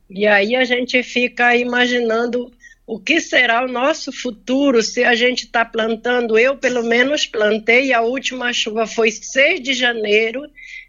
E 0.10 0.28
aí 0.28 0.56
a 0.56 0.66
gente 0.66 1.02
fica 1.02 1.56
imaginando 1.56 2.52
o 2.86 3.00
que 3.00 3.20
será 3.20 3.64
o 3.64 3.72
nosso 3.72 4.12
futuro 4.12 4.84
se 4.84 5.04
a 5.04 5.16
gente 5.16 5.46
está 5.46 5.66
plantando. 5.66 6.38
Eu, 6.38 6.58
pelo 6.58 6.84
menos, 6.84 7.26
plantei, 7.26 7.92
a 7.92 8.02
última 8.02 8.54
chuva 8.54 8.86
foi 8.86 9.10
6 9.10 9.64
de 9.64 9.74
janeiro 9.74 10.46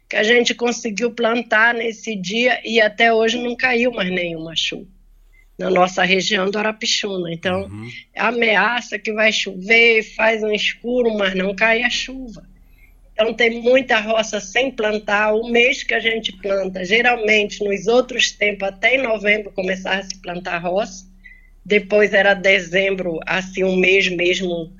que 0.09 0.15
a 0.15 0.23
gente 0.23 0.55
conseguiu 0.55 1.11
plantar 1.11 1.73
nesse 1.73 2.15
dia 2.15 2.61
e 2.63 2.79
até 2.79 3.13
hoje 3.13 3.37
não 3.37 3.55
caiu 3.55 3.91
mais 3.91 4.09
nenhuma 4.09 4.55
chuva 4.55 4.97
na 5.57 5.69
nossa 5.69 6.03
região 6.03 6.49
do 6.51 6.59
Arapixuna. 6.59 7.33
Então, 7.33 7.63
uhum. 7.63 7.89
ameaça 8.15 8.99
que 8.99 9.11
vai 9.11 9.31
chover, 9.31 10.03
faz 10.03 10.43
um 10.43 10.51
escuro, 10.51 11.17
mas 11.17 11.33
não 11.33 11.55
cai 11.55 11.83
a 11.83 11.89
chuva. 11.89 12.47
Então, 13.11 13.33
tem 13.33 13.61
muita 13.61 13.99
roça 13.99 14.39
sem 14.39 14.69
plantar. 14.69 15.33
O 15.33 15.49
mês 15.49 15.81
que 15.81 15.95
a 15.95 15.99
gente 15.99 16.31
planta, 16.33 16.85
geralmente, 16.85 17.63
nos 17.63 17.87
outros 17.87 18.31
tempos, 18.31 18.67
até 18.67 18.95
em 18.95 19.01
novembro, 19.01 19.51
começava 19.51 20.01
a 20.01 20.03
se 20.03 20.21
plantar 20.21 20.59
roça. 20.59 21.07
Depois 21.65 22.13
era 22.13 22.35
dezembro, 22.35 23.19
assim, 23.25 23.63
um 23.63 23.75
mês 23.75 24.07
mesmo 24.07 24.71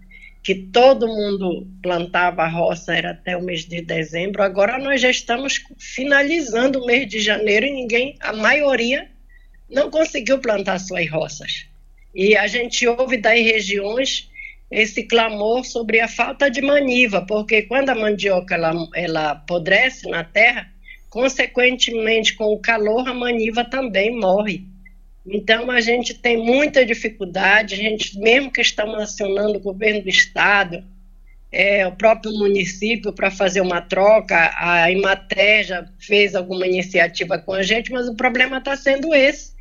que 0.47 0.55
todo 0.55 1.09
mundo 1.09 1.67
plantava 1.83 2.47
roça, 2.47 2.95
era 2.95 3.11
até 3.11 3.35
o 3.35 3.43
mês 3.43 3.65
de 3.65 3.81
dezembro. 3.81 4.41
Agora 4.41 4.79
nós 4.79 5.01
já 5.01 5.09
estamos 5.09 5.61
finalizando 5.77 6.79
o 6.79 6.85
mês 6.85 7.05
de 7.05 7.19
janeiro 7.19 7.65
e 7.65 7.71
ninguém, 7.73 8.15
a 8.21 8.31
maioria, 8.31 9.09
não 9.69 9.91
conseguiu 9.91 10.39
plantar 10.39 10.79
suas 10.79 11.11
roças. 11.11 11.65
E 12.15 12.37
a 12.37 12.47
gente 12.47 12.87
ouve 12.87 13.17
das 13.17 13.37
regiões 13.37 14.31
esse 14.71 15.03
clamor 15.03 15.65
sobre 15.65 15.99
a 15.99 16.07
falta 16.07 16.49
de 16.49 16.61
maniva, 16.61 17.25
porque 17.25 17.63
quando 17.63 17.89
a 17.89 17.95
mandioca 17.95 18.55
ela, 18.55 18.73
ela 18.95 19.31
apodrece 19.31 20.09
na 20.09 20.23
terra, 20.23 20.71
consequentemente 21.09 22.35
com 22.35 22.45
o 22.53 22.59
calor 22.61 23.05
a 23.05 23.13
maniva 23.13 23.65
também 23.65 24.17
morre. 24.17 24.65
Então 25.27 25.69
a 25.69 25.81
gente 25.81 26.13
tem 26.13 26.37
muita 26.37 26.85
dificuldade, 26.85 27.75
a 27.75 27.77
gente 27.77 28.17
mesmo 28.17 28.51
que 28.51 28.61
estamos 28.61 28.97
acionando 28.99 29.57
o 29.57 29.61
governo 29.61 30.01
do 30.01 30.09
estado, 30.09 30.83
é, 31.51 31.85
o 31.85 31.91
próprio 31.95 32.31
município 32.33 33.11
para 33.11 33.29
fazer 33.29 33.61
uma 33.61 33.81
troca, 33.81 34.53
a 34.57 34.89
Imaté 34.91 35.63
já 35.63 35.85
fez 35.99 36.35
alguma 36.35 36.65
iniciativa 36.65 37.37
com 37.37 37.53
a 37.53 37.61
gente, 37.61 37.91
mas 37.91 38.07
o 38.07 38.15
problema 38.15 38.57
está 38.57 38.75
sendo 38.75 39.13
esse 39.13 39.55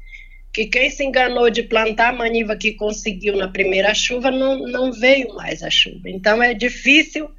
que 0.57 0.65
quem 0.65 0.89
se 0.89 1.05
enganou 1.05 1.51
de 1.51 1.63
plantar 1.63 2.09
a 2.09 2.17
maniva 2.17 2.57
que 2.57 2.73
conseguiu 2.73 3.37
na 3.37 3.47
primeira 3.47 3.93
chuva 3.93 4.31
não, 4.31 4.67
não 4.67 4.91
veio 4.91 5.35
mais 5.35 5.63
a 5.63 5.69
chuva. 5.69 6.09
Então 6.09 6.43
é 6.43 6.55
difícil 6.55 7.31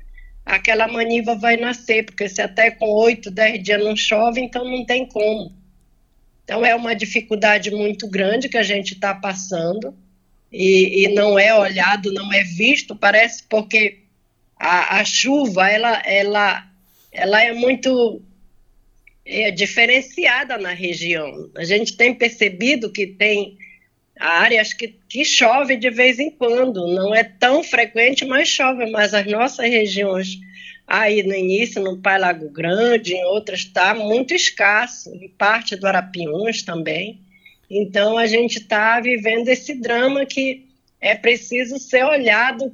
aquela 0.45 0.87
maniva 0.87 1.33
vai 1.33 1.57
nascer, 1.57 2.05
porque 2.05 2.29
se 2.29 2.43
até 2.43 2.69
com 2.69 2.85
oito, 2.85 3.31
dez 3.31 3.61
dias 3.63 3.83
não 3.83 3.95
chove, 3.95 4.39
então 4.39 4.63
não 4.63 4.85
tem 4.85 5.07
como. 5.07 5.51
Então 6.47 6.65
é 6.65 6.73
uma 6.73 6.95
dificuldade 6.95 7.69
muito 7.71 8.07
grande 8.07 8.47
que 8.47 8.57
a 8.57 8.63
gente 8.63 8.93
está 8.93 9.13
passando. 9.13 9.93
E, 10.49 11.03
e, 11.03 11.13
não 11.13 11.37
é 11.37 11.53
olhado, 11.53 12.13
não 12.13 12.31
é 12.31 12.41
visto, 12.41 12.95
parece 12.95 13.43
porque 13.49 13.99
a, 14.57 15.01
a 15.01 15.03
chuva 15.03 15.69
ela, 15.69 16.01
ela, 16.05 16.65
ela 17.11 17.43
é 17.43 17.51
muito 17.51 18.21
é, 19.25 19.51
diferenciada 19.51 20.57
na 20.57 20.71
região. 20.71 21.49
A 21.53 21.65
gente 21.65 21.97
tem 21.97 22.13
percebido 22.13 22.93
que 22.93 23.05
tem 23.05 23.57
áreas 24.17 24.71
que, 24.71 24.95
que 25.09 25.25
chove 25.25 25.75
de 25.75 25.89
vez 25.89 26.17
em 26.17 26.31
quando, 26.31 26.87
não 26.87 27.13
é 27.13 27.25
tão 27.25 27.61
frequente, 27.61 28.23
mas 28.23 28.47
chove, 28.47 28.89
mas 28.89 29.13
as 29.13 29.25
nossas 29.25 29.69
regiões 29.69 30.39
aí 30.87 31.21
no 31.21 31.35
início, 31.35 31.83
no 31.83 32.01
Pai 32.01 32.17
Lago 32.17 32.49
Grande, 32.49 33.13
em 33.13 33.25
outras 33.25 33.59
está 33.59 33.93
muito 33.93 34.33
escasso, 34.33 35.13
e 35.15 35.27
parte 35.27 35.75
do 35.75 35.85
Arapiuns 35.85 36.63
também. 36.63 37.19
Então 37.69 38.17
a 38.17 38.25
gente 38.25 38.59
está 38.59 38.99
vivendo 39.01 39.49
esse 39.49 39.75
drama 39.75 40.25
que 40.25 40.65
é 41.01 41.13
preciso 41.13 41.77
ser 41.77 42.05
olhado 42.05 42.73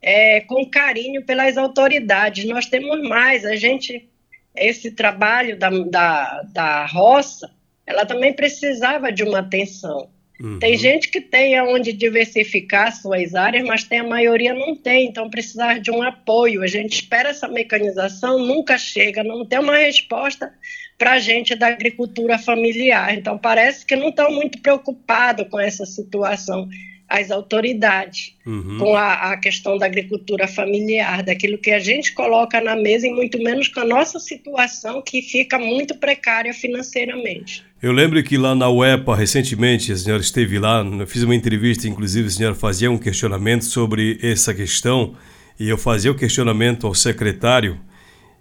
é, 0.00 0.40
com 0.40 0.64
carinho 0.68 1.24
pelas 1.24 1.58
autoridades. 1.58 2.46
Nós 2.46 2.66
temos 2.66 3.06
mais, 3.06 3.44
a 3.44 3.54
gente 3.54 4.08
esse 4.54 4.90
trabalho 4.90 5.58
da, 5.58 5.70
da, 5.70 6.42
da 6.42 6.86
roça, 6.86 7.50
ela 7.86 8.04
também 8.04 8.32
precisava 8.32 9.10
de 9.10 9.22
uma 9.22 9.40
atenção. 9.40 10.10
Uhum. 10.42 10.58
Tem 10.58 10.76
gente 10.76 11.08
que 11.08 11.20
tem 11.20 11.56
aonde 11.56 11.92
diversificar 11.92 12.92
suas 12.92 13.32
áreas, 13.32 13.64
mas 13.64 13.84
tem 13.84 14.00
a 14.00 14.04
maioria 14.04 14.52
não 14.52 14.74
tem, 14.74 15.06
então 15.06 15.30
precisar 15.30 15.78
de 15.78 15.92
um 15.92 16.02
apoio. 16.02 16.62
A 16.62 16.66
gente 16.66 16.94
espera 16.94 17.28
essa 17.28 17.46
mecanização, 17.46 18.40
nunca 18.40 18.76
chega, 18.76 19.22
não 19.22 19.46
tem 19.46 19.60
uma 19.60 19.76
resposta 19.76 20.52
para 20.98 21.12
a 21.12 21.18
gente 21.20 21.54
da 21.54 21.68
agricultura 21.68 22.40
familiar. 22.40 23.16
Então 23.16 23.38
parece 23.38 23.86
que 23.86 23.94
não 23.94 24.08
estão 24.08 24.32
muito 24.32 24.60
preocupados 24.60 25.46
com 25.48 25.60
essa 25.60 25.86
situação 25.86 26.68
as 27.12 27.30
autoridades 27.30 28.34
uhum. 28.46 28.78
com 28.78 28.96
a, 28.96 29.32
a, 29.32 29.36
questão 29.36 29.76
da 29.76 29.84
agricultura 29.84 30.48
familiar, 30.48 31.22
daquilo 31.22 31.58
que 31.58 31.70
a 31.70 31.78
gente 31.78 32.14
coloca 32.14 32.58
na 32.58 32.74
mesa 32.74 33.06
e 33.06 33.12
muito 33.12 33.38
menos 33.38 33.68
com 33.68 33.80
a 33.80 33.84
nossa 33.84 34.18
situação 34.18 35.02
que 35.02 35.20
fica 35.20 35.58
muito 35.58 35.94
precária 35.98 36.54
financeiramente. 36.54 37.62
Eu 37.82 37.92
lembro 37.92 38.22
que 38.22 38.38
lá 38.38 38.54
na 38.54 38.70
UEPA, 38.70 39.14
recentemente, 39.14 39.92
a 39.92 39.96
senhora 39.96 40.22
esteve 40.22 40.58
lá, 40.58 40.82
eu 40.98 41.06
fiz 41.06 41.22
uma 41.22 41.34
entrevista, 41.34 41.86
inclusive 41.86 42.28
a 42.28 42.30
senhora 42.30 42.54
fazia 42.54 42.90
um 42.90 42.96
questionamento 42.96 43.66
sobre 43.66 44.18
essa 44.22 44.54
questão 44.54 45.14
e 45.60 45.68
eu 45.68 45.76
fazia 45.76 46.10
o 46.10 46.14
questionamento 46.14 46.86
ao 46.86 46.94
secretário 46.94 47.78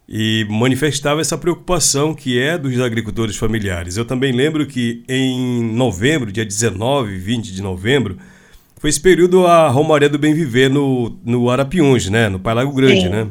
e 0.07 0.45
manifestava 0.49 1.19
essa 1.19 1.37
preocupação 1.37 2.13
que 2.13 2.39
é 2.39 2.57
dos 2.57 2.79
agricultores 2.79 3.35
familiares. 3.35 3.97
Eu 3.97 4.05
também 4.05 4.31
lembro 4.31 4.65
que 4.65 5.03
em 5.09 5.61
novembro, 5.73 6.31
dia 6.31 6.45
19 6.45 7.13
e 7.13 7.17
20 7.17 7.51
de 7.51 7.61
novembro, 7.61 8.17
foi 8.81 8.89
esse 8.89 8.99
período 8.99 9.45
a 9.45 9.69
Romaria 9.69 10.09
do 10.09 10.17
Bem 10.17 10.33
Viver 10.33 10.67
no, 10.67 11.15
no 11.23 11.51
Arapiuns, 11.51 12.09
né? 12.09 12.27
No 12.29 12.39
Pai 12.39 12.55
Lago 12.55 12.73
Grande, 12.73 13.01
Sim. 13.01 13.09
né? 13.09 13.27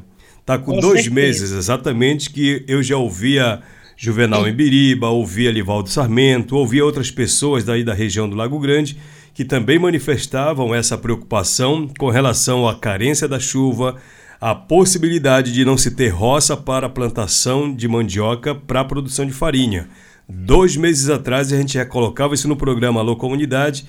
Tá 0.46 0.56
com, 0.56 0.66
com 0.66 0.80
dois 0.80 1.02
certeza. 1.02 1.10
meses 1.10 1.50
exatamente 1.50 2.30
que 2.30 2.64
eu 2.68 2.80
já 2.80 2.96
ouvia 2.96 3.60
Juvenal. 3.96 4.46
Embiriba, 4.48 5.08
ouvia 5.08 5.50
Livaldo 5.50 5.88
Sarmento, 5.88 6.56
ouvia 6.56 6.84
outras 6.84 7.10
pessoas 7.10 7.64
daí 7.64 7.82
da 7.82 7.92
região 7.92 8.28
do 8.28 8.36
Lago 8.36 8.60
Grande 8.60 8.96
que 9.34 9.44
também 9.44 9.76
manifestavam 9.76 10.72
essa 10.72 10.96
preocupação 10.96 11.88
com 11.98 12.10
relação 12.10 12.68
à 12.68 12.76
carência 12.76 13.26
da 13.26 13.40
chuva, 13.40 13.96
a 14.40 14.54
possibilidade 14.54 15.52
de 15.52 15.64
não 15.64 15.76
se 15.76 15.90
ter 15.90 16.10
roça 16.10 16.56
para 16.56 16.86
a 16.86 16.90
plantação 16.90 17.74
de 17.74 17.88
mandioca 17.88 18.54
para 18.54 18.80
a 18.80 18.84
produção 18.84 19.26
de 19.26 19.32
farinha. 19.32 19.88
Dois 20.28 20.76
meses 20.76 21.10
atrás 21.10 21.52
a 21.52 21.56
gente 21.56 21.74
já 21.74 21.84
colocava 21.84 22.34
isso 22.34 22.46
no 22.46 22.54
programa 22.54 23.00
Alô 23.00 23.16
Comunidade 23.16 23.84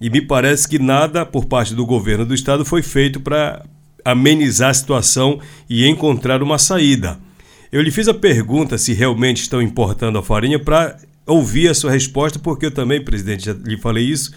e 0.00 0.10
me 0.10 0.20
parece 0.20 0.68
que 0.68 0.78
nada 0.78 1.24
por 1.24 1.46
parte 1.46 1.74
do 1.74 1.86
governo 1.86 2.24
do 2.24 2.34
estado 2.34 2.64
foi 2.64 2.82
feito 2.82 3.20
para 3.20 3.64
amenizar 4.04 4.70
a 4.70 4.74
situação 4.74 5.40
e 5.68 5.86
encontrar 5.86 6.42
uma 6.42 6.58
saída. 6.58 7.18
Eu 7.72 7.80
lhe 7.80 7.90
fiz 7.90 8.06
a 8.06 8.14
pergunta 8.14 8.78
se 8.78 8.92
realmente 8.92 9.42
estão 9.42 9.62
importando 9.62 10.18
a 10.18 10.22
farinha 10.22 10.58
para 10.58 10.96
ouvir 11.26 11.68
a 11.68 11.74
sua 11.74 11.90
resposta, 11.90 12.38
porque 12.38 12.66
eu 12.66 12.70
também, 12.70 13.02
presidente, 13.02 13.46
já 13.46 13.52
lhe 13.52 13.76
falei 13.76 14.04
isso. 14.04 14.32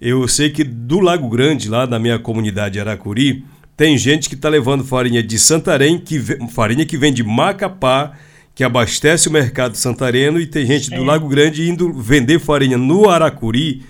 Eu 0.00 0.26
sei 0.26 0.50
que 0.50 0.64
do 0.64 0.98
Lago 0.98 1.28
Grande, 1.28 1.68
lá 1.68 1.86
na 1.86 1.98
minha 1.98 2.18
comunidade 2.18 2.80
Aracuri, 2.80 3.44
tem 3.76 3.96
gente 3.96 4.28
que 4.28 4.34
está 4.34 4.48
levando 4.48 4.84
farinha 4.84 5.22
de 5.22 5.38
Santarém, 5.38 5.98
que, 5.98 6.18
farinha 6.48 6.84
que 6.84 6.96
vem 6.96 7.12
de 7.12 7.22
Macapá, 7.22 8.12
que 8.54 8.64
abastece 8.64 9.28
o 9.28 9.32
mercado 9.32 9.76
santareno, 9.76 10.40
e 10.40 10.46
tem 10.46 10.66
gente 10.66 10.90
do 10.90 11.02
Lago 11.02 11.28
Grande 11.28 11.68
indo 11.68 11.92
vender 11.92 12.38
farinha 12.38 12.76
no 12.76 13.08
Aracuri 13.08 13.82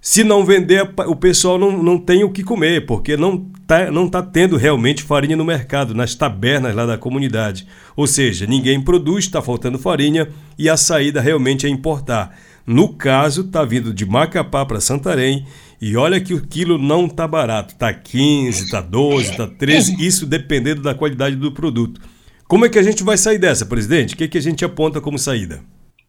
se 0.00 0.24
não 0.24 0.46
vender, 0.46 0.90
o 1.06 1.14
pessoal 1.14 1.58
não, 1.58 1.82
não 1.82 1.98
tem 1.98 2.24
o 2.24 2.30
que 2.30 2.42
comer, 2.42 2.86
porque 2.86 3.18
não 3.18 3.50
está 3.60 3.90
não 3.90 4.08
tá 4.08 4.22
tendo 4.22 4.56
realmente 4.56 5.02
farinha 5.02 5.36
no 5.36 5.44
mercado, 5.44 5.94
nas 5.94 6.14
tabernas 6.14 6.74
lá 6.74 6.86
da 6.86 6.96
comunidade. 6.96 7.66
Ou 7.94 8.06
seja, 8.06 8.46
ninguém 8.46 8.80
produz, 8.80 9.26
está 9.26 9.42
faltando 9.42 9.78
farinha 9.78 10.28
e 10.58 10.70
a 10.70 10.76
saída 10.76 11.20
realmente 11.20 11.66
é 11.66 11.68
importar. 11.68 12.34
No 12.66 12.94
caso, 12.94 13.42
está 13.42 13.62
vindo 13.62 13.92
de 13.92 14.06
Macapá 14.06 14.64
para 14.64 14.80
Santarém 14.80 15.46
e 15.80 15.96
olha 15.96 16.20
que 16.20 16.32
o 16.32 16.46
quilo 16.46 16.78
não 16.78 17.04
está 17.04 17.28
barato. 17.28 17.74
Está 17.74 17.92
15, 17.92 18.64
está 18.64 18.80
12, 18.80 19.30
está 19.30 19.46
13, 19.46 19.96
isso 19.98 20.24
dependendo 20.24 20.80
da 20.80 20.94
qualidade 20.94 21.36
do 21.36 21.52
produto. 21.52 22.00
Como 22.48 22.64
é 22.64 22.68
que 22.68 22.78
a 22.78 22.82
gente 22.82 23.02
vai 23.02 23.18
sair 23.18 23.38
dessa, 23.38 23.66
presidente? 23.66 24.14
O 24.14 24.16
que, 24.16 24.28
que 24.28 24.38
a 24.38 24.42
gente 24.42 24.64
aponta 24.64 25.00
como 25.00 25.18
saída? 25.18 25.60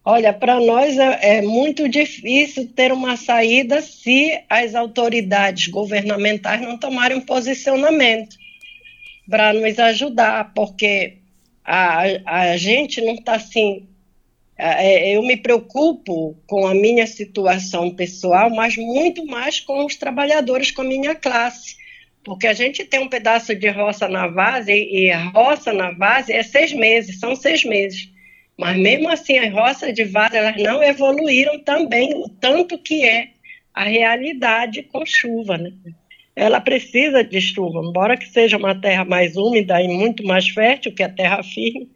Olha, 0.04 0.32
para 0.32 0.58
nós 0.58 0.98
é, 0.98 1.38
é, 1.38 1.42
muito 1.42 1.88
difícil 1.88 2.68
ter 2.74 2.92
uma 2.92 3.16
saída 3.16 3.80
se 3.80 4.36
as 4.50 4.74
autoridades 4.74 5.68
governamentais 5.68 6.60
não 6.60 6.76
tomarem 6.76 7.18
um 7.18 7.20
posicionamento 7.20 8.36
para 9.30 9.52
nos 9.52 9.78
ajudar, 9.78 10.52
porque 10.54 11.18
a, 11.64 12.02
a 12.26 12.56
gente 12.56 13.00
não 13.00 13.14
está 13.14 13.36
assim. 13.36 13.86
É, 14.58 15.16
eu 15.16 15.22
me 15.22 15.36
preocupo 15.36 16.36
com 16.46 16.66
a 16.66 16.74
minha 16.74 17.06
situação 17.06 17.94
pessoal, 17.94 18.50
mas 18.50 18.76
muito 18.76 19.24
mais 19.24 19.60
com 19.60 19.86
os 19.86 19.94
trabalhadores, 19.94 20.72
com 20.72 20.82
a 20.82 20.86
minha 20.86 21.14
classe. 21.14 21.76
Porque 22.24 22.46
a 22.48 22.52
gente 22.52 22.84
tem 22.84 23.00
um 23.00 23.08
pedaço 23.08 23.54
de 23.54 23.68
roça 23.68 24.08
na 24.08 24.28
base, 24.28 24.72
e 24.72 25.10
a 25.10 25.24
roça 25.30 25.72
na 25.72 25.92
base 25.92 26.32
é 26.32 26.42
seis 26.42 26.72
meses, 26.72 27.20
são 27.20 27.34
seis 27.34 27.64
meses. 27.64 28.11
Mas 28.62 28.78
mesmo 28.78 29.08
assim, 29.08 29.38
as 29.38 29.52
roças 29.52 29.92
de 29.92 30.04
vaza 30.04 30.36
elas 30.36 30.56
não 30.62 30.80
evoluíram 30.80 31.58
também 31.58 32.14
o 32.14 32.28
tanto 32.28 32.78
que 32.78 33.04
é 33.04 33.30
a 33.74 33.82
realidade 33.82 34.84
com 34.84 35.04
chuva, 35.04 35.58
né? 35.58 35.72
Ela 36.36 36.60
precisa 36.60 37.24
de 37.24 37.40
chuva, 37.40 37.80
embora 37.84 38.16
que 38.16 38.28
seja 38.28 38.56
uma 38.56 38.72
terra 38.72 39.04
mais 39.04 39.36
úmida 39.36 39.82
e 39.82 39.88
muito 39.88 40.24
mais 40.24 40.48
fértil 40.48 40.94
que 40.94 41.02
a 41.02 41.08
terra 41.08 41.42
firme, 41.42 41.90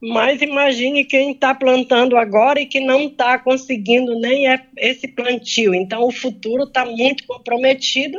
mas 0.00 0.40
imagine 0.40 1.04
quem 1.04 1.32
está 1.32 1.54
plantando 1.54 2.16
agora 2.16 2.58
e 2.58 2.66
que 2.66 2.80
não 2.80 3.02
está 3.02 3.38
conseguindo 3.38 4.18
nem 4.18 4.48
é 4.48 4.64
esse 4.78 5.06
plantio. 5.06 5.74
Então, 5.74 6.04
o 6.04 6.10
futuro 6.10 6.64
está 6.64 6.86
muito 6.86 7.26
comprometido. 7.26 8.18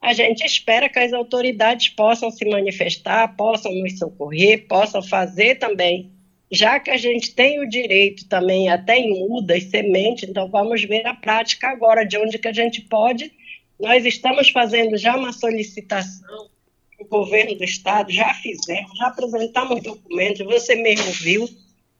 A 0.00 0.14
gente 0.14 0.44
espera 0.44 0.88
que 0.88 0.98
as 0.98 1.12
autoridades 1.12 1.90
possam 1.90 2.30
se 2.30 2.44
manifestar, 2.48 3.36
possam 3.36 3.70
nos 3.72 3.98
socorrer, 3.98 4.66
possam 4.66 5.02
fazer 5.02 5.56
também, 5.56 6.10
já 6.52 6.78
que 6.78 6.90
a 6.90 6.96
gente 6.96 7.34
tem 7.34 7.60
o 7.60 7.68
direito 7.68 8.28
também 8.28 8.68
até 8.68 8.98
em 8.98 9.18
mudas, 9.18 9.64
sementes, 9.64 10.28
então 10.28 10.48
vamos 10.48 10.84
ver 10.84 11.06
a 11.06 11.14
prática 11.14 11.68
agora, 11.68 12.04
de 12.04 12.18
onde 12.18 12.38
que 12.38 12.48
a 12.48 12.52
gente 12.52 12.82
pode. 12.82 13.32
Nós 13.80 14.04
estamos 14.04 14.50
fazendo 14.50 14.96
já 14.96 15.16
uma 15.16 15.32
solicitação 15.32 16.52
o 17.02 17.08
governo 17.08 17.56
do 17.56 17.64
estado 17.64 18.12
já 18.12 18.32
fizemos, 18.34 18.96
já 18.96 19.08
apresentamos 19.08 19.82
documentos, 19.82 20.46
você 20.46 20.74
mesmo 20.76 21.10
viu, 21.12 21.48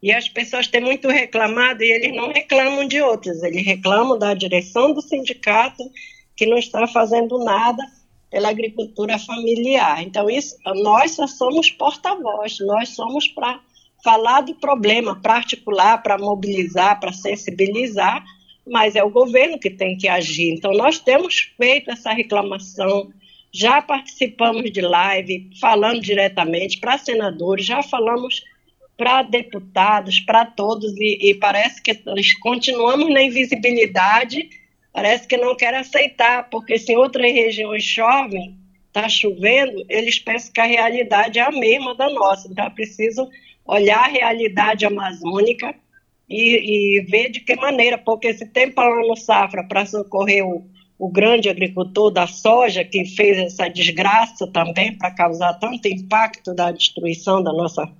e 0.03 0.13
as 0.13 0.29
pessoas 0.29 0.67
têm 0.67 0.81
muito 0.81 1.09
reclamado 1.09 1.83
e 1.83 1.91
eles 1.91 2.15
não 2.15 2.33
reclamam 2.33 2.87
de 2.87 3.01
outros, 3.01 3.43
eles 3.43 3.65
reclamam 3.65 4.19
da 4.19 4.35
direção 4.35 4.93
do 4.93 5.03
sindicato 5.03 5.83
que 6.37 6.47
não 6.47 6.57
está 6.57 6.87
fazendo 6.87 7.39
nada 7.39 7.83
pela 8.31 8.49
agricultura 8.49 9.19
familiar. 9.19 10.03
Então 10.03 10.29
isso, 10.29 10.57
nós 10.83 11.13
só 11.13 11.27
somos 11.27 11.71
porta-voz, 11.71 12.59
nós 12.61 12.91
somos 12.91 13.29
para 13.29 13.61
falar 14.03 14.41
do 14.43 14.55
problema, 14.55 15.21
para 15.21 15.35
articular, 15.35 16.03
para 16.03 16.19
mobilizar, 16.19 16.99
para 16.99 17.13
sensibilizar, 17.13 18.25
mas 18.67 18.97
é 18.97 19.03
o 19.03 19.11
governo 19.11 19.59
que 19.59 19.71
tem 19.71 19.97
que 19.97 20.09
agir. 20.09 20.53
Então 20.55 20.73
nós 20.73 20.99
temos 20.99 21.53
feito 21.57 21.91
essa 21.91 22.13
reclamação 22.13 23.13
já 23.53 23.83
participamos 23.83 24.73
de 24.73 24.81
live 24.81 25.51
falando 25.61 26.01
diretamente 26.01 26.79
para 26.79 26.97
senadores, 26.97 27.67
já 27.67 27.83
falamos 27.83 28.43
para 28.97 29.23
deputados, 29.23 30.21
para 30.21 30.47
todos, 30.47 30.97
e, 30.97 31.31
e, 31.31 31.35
parece 31.35 31.83
que 31.83 32.01
nós 32.07 32.33
continuamos 32.35 33.13
na 33.13 33.23
invisibilidade, 33.23 34.49
parece 34.93 35.27
que 35.27 35.37
não 35.37 35.55
quer 35.55 35.75
aceitar, 35.75 36.49
porque 36.49 36.79
se 36.79 36.93
em 36.93 36.97
outras 36.97 37.31
regiões 37.31 37.85
chovem, 37.85 38.57
está 38.89 39.09
chovendo, 39.09 39.85
eles 39.89 40.19
pensam 40.19 40.53
que 40.53 40.61
a 40.61 40.67
realidade 40.67 41.39
é 41.39 41.43
a 41.43 41.51
mesma 41.51 41.95
da 41.95 42.09
nossa, 42.09 42.49
então 42.49 42.65
é 42.65 42.71
preciso 42.71 43.29
olhar 43.65 44.05
a 44.05 44.09
realidade 44.09 44.85
amazônica 44.85 45.75
e, 46.29 46.99
e 46.99 47.01
ver 47.03 47.31
de 47.31 47.41
que 47.41 47.57
maneira, 47.57 47.99
porque 47.99 48.33
se 48.35 48.47
tem 48.47 48.71
plano 48.71 49.17
safra 49.17 49.65
para 49.65 49.87
socorrer 49.87 50.47
o 50.47 50.71
o 51.03 51.09
grande 51.09 51.49
agricultor 51.49 52.13
da 52.13 52.29
soja, 52.29 52.85
que 52.85 53.05
fez 53.05 53.37
essa 53.37 53.69
desgraça 53.69 54.47
também 54.47 54.97
para 54.97 55.11
causar 55.11 55.55
tanto 55.55 55.89
impacto 55.89 56.55
da 56.55 56.71
destruição 56.71 57.43
da 57.43 57.53
nossa 57.53 57.91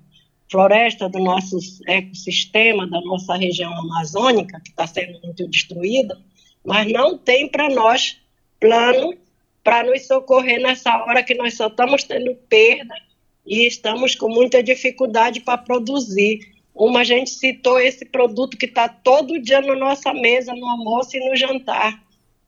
floresta, 0.49 1.09
do 1.09 1.19
nosso 1.19 1.57
ecossistema, 1.85 2.87
da 2.87 3.01
nossa 3.01 3.35
região 3.35 3.77
amazônica, 3.77 4.57
que 4.61 4.69
está 4.69 4.87
sendo 4.87 5.19
muito 5.21 5.45
destruída, 5.49 6.17
mas 6.65 6.89
não 6.93 7.17
tem 7.17 7.49
para 7.49 7.69
nós 7.69 8.21
plano 8.57 9.13
para 9.61 9.83
nos 9.83 10.07
socorrer 10.07 10.61
nessa 10.61 11.03
hora 11.03 11.23
que 11.23 11.35
nós 11.35 11.57
só 11.57 11.67
estamos 11.67 12.05
tendo 12.05 12.33
perda 12.47 12.95
e 13.45 13.67
estamos 13.67 14.15
com 14.15 14.29
muita 14.29 14.63
dificuldade 14.63 15.41
para 15.41 15.57
produzir. 15.57 16.39
Uma 16.73 17.01
a 17.01 17.03
gente 17.03 17.29
citou 17.29 17.79
esse 17.79 18.05
produto 18.05 18.57
que 18.57 18.65
está 18.65 18.87
todo 18.87 19.39
dia 19.39 19.61
na 19.61 19.75
nossa 19.75 20.13
mesa, 20.13 20.55
no 20.55 20.67
almoço 20.67 21.15
e 21.15 21.29
no 21.29 21.35
jantar, 21.35 22.01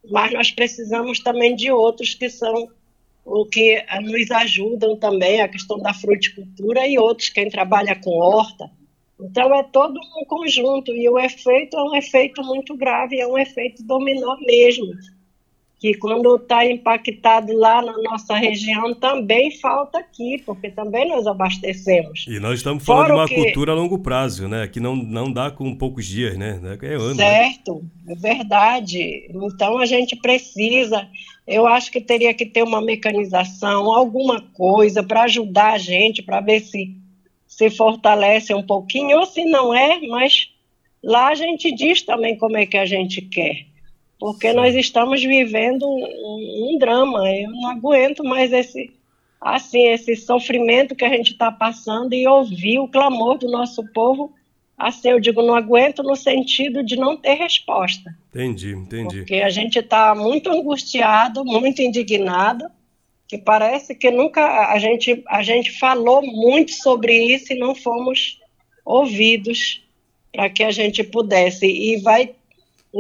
mas 0.10 0.34
nós 0.34 0.51
precisamos 0.51 1.19
também 1.19 1.55
de 1.55 1.71
outros 1.71 2.13
que 2.13 2.29
são 2.29 2.69
o 3.23 3.45
que 3.45 3.84
nos 4.03 4.29
ajudam 4.31 4.95
também, 4.95 5.41
a 5.41 5.47
questão 5.47 5.79
da 5.79 5.93
fruticultura 5.93 6.88
e 6.88 6.97
outros, 6.97 7.29
quem 7.29 7.49
trabalha 7.49 7.95
com 7.95 8.12
horta. 8.12 8.69
Então 9.19 9.53
é 9.55 9.63
todo 9.63 9.99
um 10.19 10.25
conjunto 10.25 10.91
e 10.91 11.10
o 11.10 11.17
efeito 11.17 11.77
é 11.77 11.84
um 11.84 11.95
efeito 11.95 12.43
muito 12.43 12.75
grave, 12.75 13.19
é 13.19 13.27
um 13.27 13.38
efeito 13.38 13.84
dominó 13.84 14.38
mesmo 14.41 14.86
que 15.79 15.93
quando 15.95 16.35
está 16.35 16.65
impactado 16.65 17.53
lá 17.53 17.81
na 17.81 17.97
nossa 17.97 18.35
região 18.35 18.93
também 18.93 19.51
falta 19.51 19.99
aqui, 19.99 20.41
porque 20.45 20.69
também 20.69 21.07
nós 21.09 21.27
abastecemos. 21.27 22.25
E 22.27 22.39
nós 22.39 22.55
estamos 22.55 22.83
falando 22.83 23.07
Fora 23.07 23.13
de 23.13 23.19
uma 23.19 23.27
que... 23.27 23.35
cultura 23.35 23.71
a 23.73 23.75
longo 23.75 23.99
prazo, 23.99 24.47
né? 24.47 24.67
Que 24.67 24.79
não, 24.79 24.95
não 24.95 25.31
dá 25.31 25.51
com 25.51 25.75
poucos 25.75 26.05
dias, 26.05 26.38
né? 26.38 26.59
É 26.81 26.95
ano, 26.95 27.15
né? 27.15 27.15
certo, 27.15 27.83
né? 28.05 28.13
é 28.13 28.15
verdade. 28.15 29.29
Então 29.29 29.77
a 29.77 29.85
gente 29.85 30.15
precisa, 30.15 31.07
eu 31.45 31.67
acho 31.67 31.91
que 31.91 31.99
teria 31.99 32.33
que 32.33 32.45
ter 32.45 32.63
uma 32.63 32.81
mecanização, 32.81 33.91
alguma 33.91 34.41
coisa 34.41 35.03
para 35.03 35.23
ajudar 35.23 35.73
a 35.73 35.77
gente, 35.77 36.23
para 36.23 36.39
ver 36.39 36.61
se 36.61 36.95
se 37.47 37.69
fortalece 37.69 38.53
um 38.53 38.63
pouquinho, 38.63 39.17
ou 39.17 39.25
se 39.25 39.45
não 39.45 39.73
é, 39.73 40.01
mas 40.07 40.49
lá 41.01 41.29
a 41.29 41.35
gente 41.35 41.71
diz 41.73 42.01
também 42.01 42.38
como 42.38 42.57
é 42.57 42.65
que 42.65 42.75
a 42.75 42.85
gente 42.85 43.21
quer 43.21 43.65
porque 44.19 44.54
nós 44.54 44.75
estamos 44.75 45.23
vivendo 45.23 45.86
um, 45.88 46.73
um, 46.73 46.78
drama. 46.78 47.30
Eu 47.32 47.51
não 47.51 47.69
aguento 47.69 48.23
mais 48.23 48.51
esse 48.51 48.93
assim 49.41 49.88
esse 49.88 50.15
sofrimento 50.15 50.95
que 50.95 51.06
a 51.06 51.10
gente 51.10 51.34
está 51.34 51.51
passando 51.51 52.13
e 52.13 52.28
ouvir 52.28 52.80
o 52.80 52.88
clamor 52.88 53.38
do 53.38 53.49
nosso 53.49 53.86
povo. 53.91 54.34
Assim, 54.78 55.10
eu 55.10 55.19
digo, 55.19 55.41
não 55.41 55.56
aguento 55.56 56.04
no 56.04 56.15
sentido 56.15 56.84
de 56.84 56.97
não 56.97 57.15
ter 57.15 57.36
resposta. 57.36 58.13
Entendi, 58.30 58.71
entendi. 58.71 59.19
Porque 59.19 59.36
a 59.36 59.49
gente 59.49 59.80
está 59.80 60.13
muito 60.13 60.49
angustiado, 60.49 61.45
muito 61.45 61.82
indignado, 61.82 62.65
que 63.28 63.38
parece 63.38 63.95
que 63.95 64.12
nunca 64.12 64.71
a 64.71 64.80
gente 64.80 65.23
a 65.28 65.41
gente 65.41 65.71
falou 65.80 66.21
muito 66.21 66.71
sobre 66.71 67.13
isso 67.13 67.54
e 67.54 67.60
não 67.60 67.73
fomos 67.73 68.39
ouvidos 68.84 69.82
para 70.32 70.49
que 70.49 70.63
a 70.63 70.71
gente 70.71 71.04
pudesse 71.04 71.65
e 71.65 71.97
vai 71.97 72.34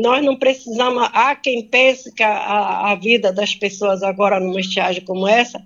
nós 0.01 0.23
não 0.23 0.35
precisamos. 0.35 1.07
Há 1.13 1.35
quem 1.35 1.63
pense 1.63 2.11
que 2.11 2.21
a, 2.21 2.91
a 2.91 2.95
vida 2.95 3.31
das 3.31 3.55
pessoas 3.55 4.03
agora 4.03 4.39
numa 4.39 4.59
estiagem 4.59 5.03
como 5.03 5.27
essa 5.27 5.63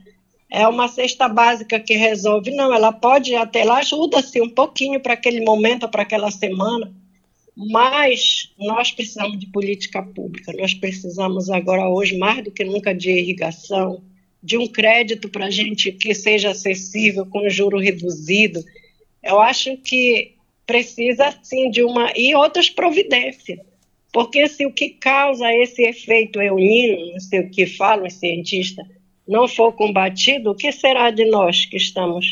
é 0.51 0.67
uma 0.67 0.87
cesta 0.87 1.27
básica 1.27 1.79
que 1.79 1.95
resolve. 1.95 2.51
Não, 2.51 2.73
ela 2.73 2.91
pode 2.91 3.35
até 3.35 3.63
lá, 3.63 3.77
ajuda-se 3.79 4.41
um 4.41 4.49
pouquinho 4.49 4.99
para 4.99 5.13
aquele 5.13 5.41
momento, 5.41 5.89
para 5.89 6.03
aquela 6.03 6.31
semana, 6.31 6.91
mas 7.55 8.51
nós 8.57 8.91
precisamos 8.91 9.39
de 9.39 9.47
política 9.47 10.01
pública. 10.01 10.53
Nós 10.53 10.73
precisamos 10.73 11.49
agora, 11.49 11.89
hoje, 11.89 12.17
mais 12.17 12.43
do 12.43 12.51
que 12.51 12.63
nunca, 12.63 12.93
de 12.93 13.11
irrigação, 13.11 14.01
de 14.41 14.57
um 14.57 14.67
crédito 14.67 15.29
para 15.29 15.47
a 15.47 15.51
gente 15.51 15.91
que 15.91 16.13
seja 16.13 16.51
acessível, 16.51 17.25
com 17.25 17.49
juro 17.49 17.77
reduzido. 17.77 18.63
Eu 19.21 19.39
acho 19.39 19.75
que 19.77 20.35
precisa, 20.65 21.37
sim, 21.43 21.69
de 21.69 21.83
uma. 21.83 22.11
e 22.15 22.33
outras 22.35 22.69
providências. 22.69 23.59
Porque 24.11 24.47
se 24.47 24.65
o 24.65 24.73
que 24.73 24.89
causa 24.89 25.53
esse 25.53 25.83
efeito 25.83 26.41
eunino, 26.41 27.13
não 27.13 27.19
sei 27.19 27.41
o 27.41 27.49
que 27.49 27.67
falam 27.67 28.07
os 28.07 28.13
cientistas, 28.13 28.85
não 29.27 29.47
for 29.47 29.71
combatido, 29.73 30.51
o 30.51 30.55
que 30.55 30.71
será 30.71 31.11
de 31.11 31.25
nós 31.25 31.65
que 31.65 31.77
estamos? 31.77 32.25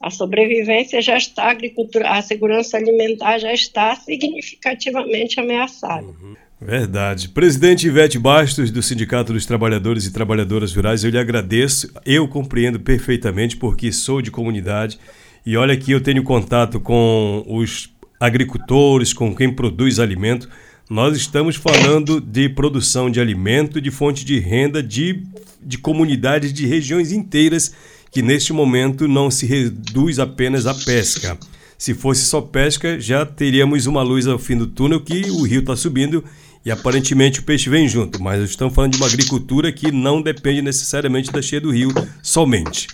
A 0.00 0.08
sobrevivência 0.08 1.02
já 1.02 1.18
está, 1.18 1.44
a 1.44 1.50
agricultura, 1.50 2.08
a 2.08 2.22
segurança 2.22 2.76
alimentar 2.76 3.38
já 3.38 3.52
está 3.52 3.94
significativamente 3.96 5.40
ameaçada. 5.40 6.06
Uhum. 6.06 6.36
Verdade. 6.60 7.30
Presidente 7.30 7.86
Ivete 7.86 8.18
Bastos, 8.18 8.70
do 8.70 8.82
Sindicato 8.82 9.32
dos 9.32 9.46
Trabalhadores 9.46 10.04
e 10.04 10.12
Trabalhadoras 10.12 10.74
Rurais, 10.74 11.02
eu 11.02 11.10
lhe 11.10 11.18
agradeço. 11.18 11.90
Eu 12.04 12.28
compreendo 12.28 12.78
perfeitamente 12.78 13.56
porque 13.56 13.90
sou 13.90 14.20
de 14.22 14.30
comunidade 14.30 14.98
e 15.44 15.56
olha 15.56 15.76
que 15.76 15.90
eu 15.90 16.02
tenho 16.02 16.22
contato 16.22 16.78
com 16.78 17.44
os 17.48 17.90
agricultores, 18.20 19.14
com 19.14 19.34
quem 19.34 19.50
produz 19.50 19.98
alimento 19.98 20.48
nós 20.90 21.16
estamos 21.16 21.54
falando 21.54 22.20
de 22.20 22.48
produção 22.48 23.08
de 23.08 23.20
alimento, 23.20 23.80
de 23.80 23.92
fonte 23.92 24.24
de 24.24 24.40
renda 24.40 24.82
de, 24.82 25.22
de 25.62 25.78
comunidades 25.78 26.52
de 26.52 26.66
regiões 26.66 27.12
inteiras 27.12 27.72
que 28.10 28.20
neste 28.20 28.52
momento 28.52 29.06
não 29.06 29.30
se 29.30 29.46
reduz 29.46 30.18
apenas 30.18 30.66
à 30.66 30.74
pesca. 30.74 31.38
Se 31.78 31.94
fosse 31.94 32.22
só 32.22 32.40
pesca, 32.40 32.98
já 32.98 33.24
teríamos 33.24 33.86
uma 33.86 34.02
luz 34.02 34.26
ao 34.26 34.36
fim 34.36 34.56
do 34.56 34.66
túnel 34.66 35.00
que 35.00 35.30
o 35.30 35.44
rio 35.44 35.60
está 35.60 35.76
subindo 35.76 36.24
e 36.66 36.72
aparentemente 36.72 37.38
o 37.38 37.44
peixe 37.44 37.70
vem 37.70 37.86
junto. 37.86 38.20
Mas 38.20 38.42
estamos 38.42 38.74
falando 38.74 38.94
de 38.94 38.98
uma 38.98 39.06
agricultura 39.06 39.70
que 39.70 39.92
não 39.92 40.20
depende 40.20 40.60
necessariamente 40.60 41.30
da 41.30 41.40
cheia 41.40 41.60
do 41.60 41.70
rio 41.70 41.90
somente. 42.20 42.88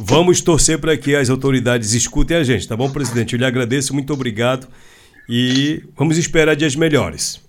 Vamos 0.00 0.40
torcer 0.40 0.78
para 0.78 0.96
que 0.96 1.14
as 1.14 1.28
autoridades 1.28 1.92
escutem 1.92 2.38
a 2.38 2.42
gente, 2.42 2.66
tá 2.66 2.74
bom, 2.74 2.88
presidente? 2.88 3.34
Eu 3.34 3.38
lhe 3.38 3.44
agradeço, 3.44 3.92
muito 3.92 4.14
obrigado 4.14 4.66
e 5.28 5.84
vamos 5.96 6.18
esperar 6.18 6.54
dias 6.54 6.76
melhores. 6.76 7.40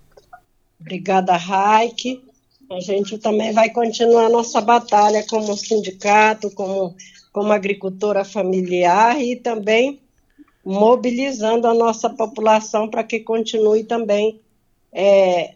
Obrigada, 0.79 1.35
Raik. 1.35 2.21
A 2.69 2.79
gente 2.79 3.17
também 3.17 3.53
vai 3.53 3.69
continuar 3.69 4.29
nossa 4.29 4.59
batalha 4.59 5.23
como 5.27 5.55
sindicato, 5.55 6.49
como, 6.51 6.95
como 7.31 7.51
agricultora 7.51 8.23
familiar 8.23 9.21
e 9.21 9.35
também 9.35 9.99
mobilizando 10.63 11.67
a 11.67 11.73
nossa 11.73 12.09
população 12.09 12.89
para 12.89 13.03
que 13.03 13.19
continue 13.19 13.83
também 13.83 14.39
é, 14.91 15.53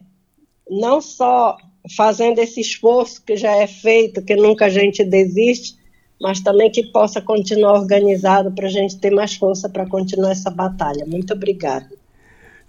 não 0.69 1.01
só 1.01 1.57
fazendo 1.95 2.39
esse 2.39 2.61
esforço 2.61 3.23
que 3.23 3.35
já 3.35 3.55
é 3.55 3.65
feito, 3.65 4.21
que 4.21 4.35
nunca 4.35 4.65
a 4.65 4.69
gente 4.69 5.03
desiste, 5.03 5.77
mas 6.21 6.41
também 6.41 6.69
que 6.69 6.91
possa 6.91 7.21
continuar 7.21 7.73
organizado 7.73 8.51
para 8.51 8.67
a 8.67 8.71
gente 8.71 8.97
ter 8.97 9.09
mais 9.09 9.35
força 9.35 9.67
para 9.67 9.87
continuar 9.87 10.31
essa 10.31 10.51
batalha. 10.51 11.05
Muito 11.07 11.33
obrigada. 11.33 11.98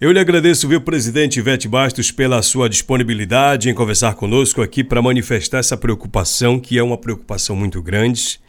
Eu 0.01 0.11
lhe 0.11 0.19
agradeço, 0.19 0.67
viu, 0.67 0.81
presidente 0.81 1.37
Ivete 1.37 1.67
Bastos, 1.67 2.09
pela 2.09 2.41
sua 2.41 2.67
disponibilidade 2.67 3.69
em 3.69 3.73
conversar 3.75 4.15
conosco 4.15 4.59
aqui 4.59 4.83
para 4.83 4.99
manifestar 4.99 5.59
essa 5.59 5.77
preocupação, 5.77 6.59
que 6.59 6.75
é 6.79 6.81
uma 6.81 6.97
preocupação 6.97 7.55
muito 7.55 7.83
grande. 7.83 8.39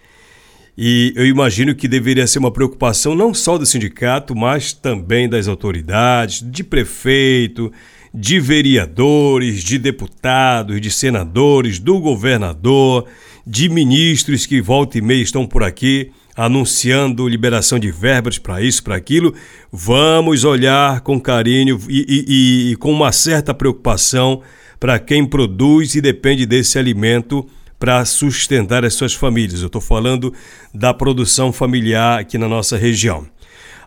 E 0.79 1.13
eu 1.15 1.27
imagino 1.27 1.75
que 1.75 1.87
deveria 1.87 2.27
ser 2.27 2.39
uma 2.39 2.51
preocupação 2.51 3.15
não 3.15 3.35
só 3.35 3.59
do 3.59 3.67
sindicato, 3.67 4.35
mas 4.35 4.73
também 4.73 5.29
das 5.29 5.47
autoridades, 5.47 6.43
de 6.43 6.65
prefeito, 6.65 7.71
de 8.15 8.41
vereadores, 8.41 9.63
de 9.63 9.79
deputados, 9.79 10.81
de 10.81 10.91
senadores, 10.91 11.79
do 11.79 12.01
governador, 12.01 13.05
de 13.47 13.69
ministros 13.69 14.47
que 14.47 14.63
volta 14.63 14.97
e 14.97 15.03
meia 15.03 15.23
estão 15.23 15.47
por 15.47 15.63
aqui 15.63 16.13
anunciando 16.45 17.29
liberação 17.29 17.79
de 17.79 17.91
verbas 17.93 18.37
para 18.37 18.61
isso, 18.61 18.83
para 18.83 18.97
aquilo. 18.97 19.33
Vamos 19.71 20.43
olhar 20.43 21.01
com 21.03 21.21
carinho 21.21 21.79
e, 21.89 22.05
e, 22.09 22.73
e 22.73 22.77
com 22.77 22.91
uma 22.91 23.13
certa 23.13 23.55
preocupação 23.55 24.43
para 24.81 24.99
quem 24.99 25.25
produz 25.25 25.95
e 25.95 26.01
depende 26.01 26.45
desse 26.45 26.81
alimento 26.81 27.47
para 27.79 28.05
sustentar 28.05 28.85
as 28.85 28.95
suas 28.95 29.15
famílias. 29.15 29.61
Eu 29.61 29.69
estou 29.69 29.81
falando 29.81 30.35
da 30.75 30.93
produção 30.93 31.53
familiar 31.53 32.19
aqui 32.19 32.37
na 32.37 32.49
nossa 32.49 32.77
região. 32.77 33.27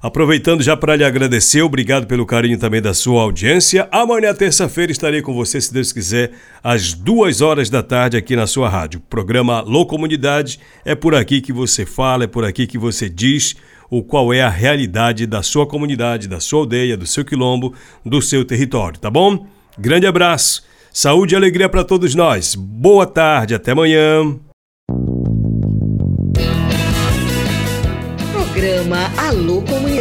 Aproveitando 0.05 0.61
já 0.61 0.77
para 0.77 0.95
lhe 0.95 1.03
agradecer, 1.03 1.63
obrigado 1.63 2.05
pelo 2.05 2.27
carinho 2.27 2.59
também 2.59 2.79
da 2.79 2.93
sua 2.93 3.23
audiência. 3.23 3.89
Amanhã, 3.91 4.35
terça-feira, 4.35 4.91
estarei 4.91 5.19
com 5.19 5.33
você, 5.33 5.59
se 5.59 5.73
Deus 5.73 5.91
quiser, 5.91 6.29
às 6.63 6.93
duas 6.93 7.41
horas 7.41 7.71
da 7.71 7.81
tarde 7.81 8.15
aqui 8.15 8.35
na 8.35 8.45
sua 8.45 8.69
rádio. 8.69 9.01
Programa 9.09 9.61
Lô 9.61 9.83
Comunidade 9.83 10.59
é 10.85 10.93
por 10.93 11.15
aqui 11.15 11.41
que 11.41 11.51
você 11.51 11.87
fala, 11.87 12.25
é 12.25 12.27
por 12.27 12.45
aqui 12.45 12.67
que 12.67 12.77
você 12.77 13.09
diz 13.09 13.55
o 13.89 14.03
qual 14.03 14.31
é 14.31 14.43
a 14.43 14.49
realidade 14.49 15.25
da 15.25 15.41
sua 15.41 15.65
comunidade, 15.65 16.27
da 16.27 16.39
sua 16.39 16.59
aldeia, 16.59 16.95
do 16.95 17.07
seu 17.07 17.25
quilombo, 17.25 17.73
do 18.05 18.21
seu 18.21 18.45
território, 18.45 18.99
tá 18.99 19.09
bom? 19.09 19.47
Grande 19.75 20.05
abraço, 20.05 20.63
saúde 20.93 21.33
e 21.33 21.35
alegria 21.35 21.67
para 21.67 21.83
todos 21.83 22.13
nós. 22.13 22.53
Boa 22.53 23.07
tarde, 23.07 23.55
até 23.55 23.71
amanhã. 23.71 24.39
Programa 28.55 29.11
Alô 29.17 29.61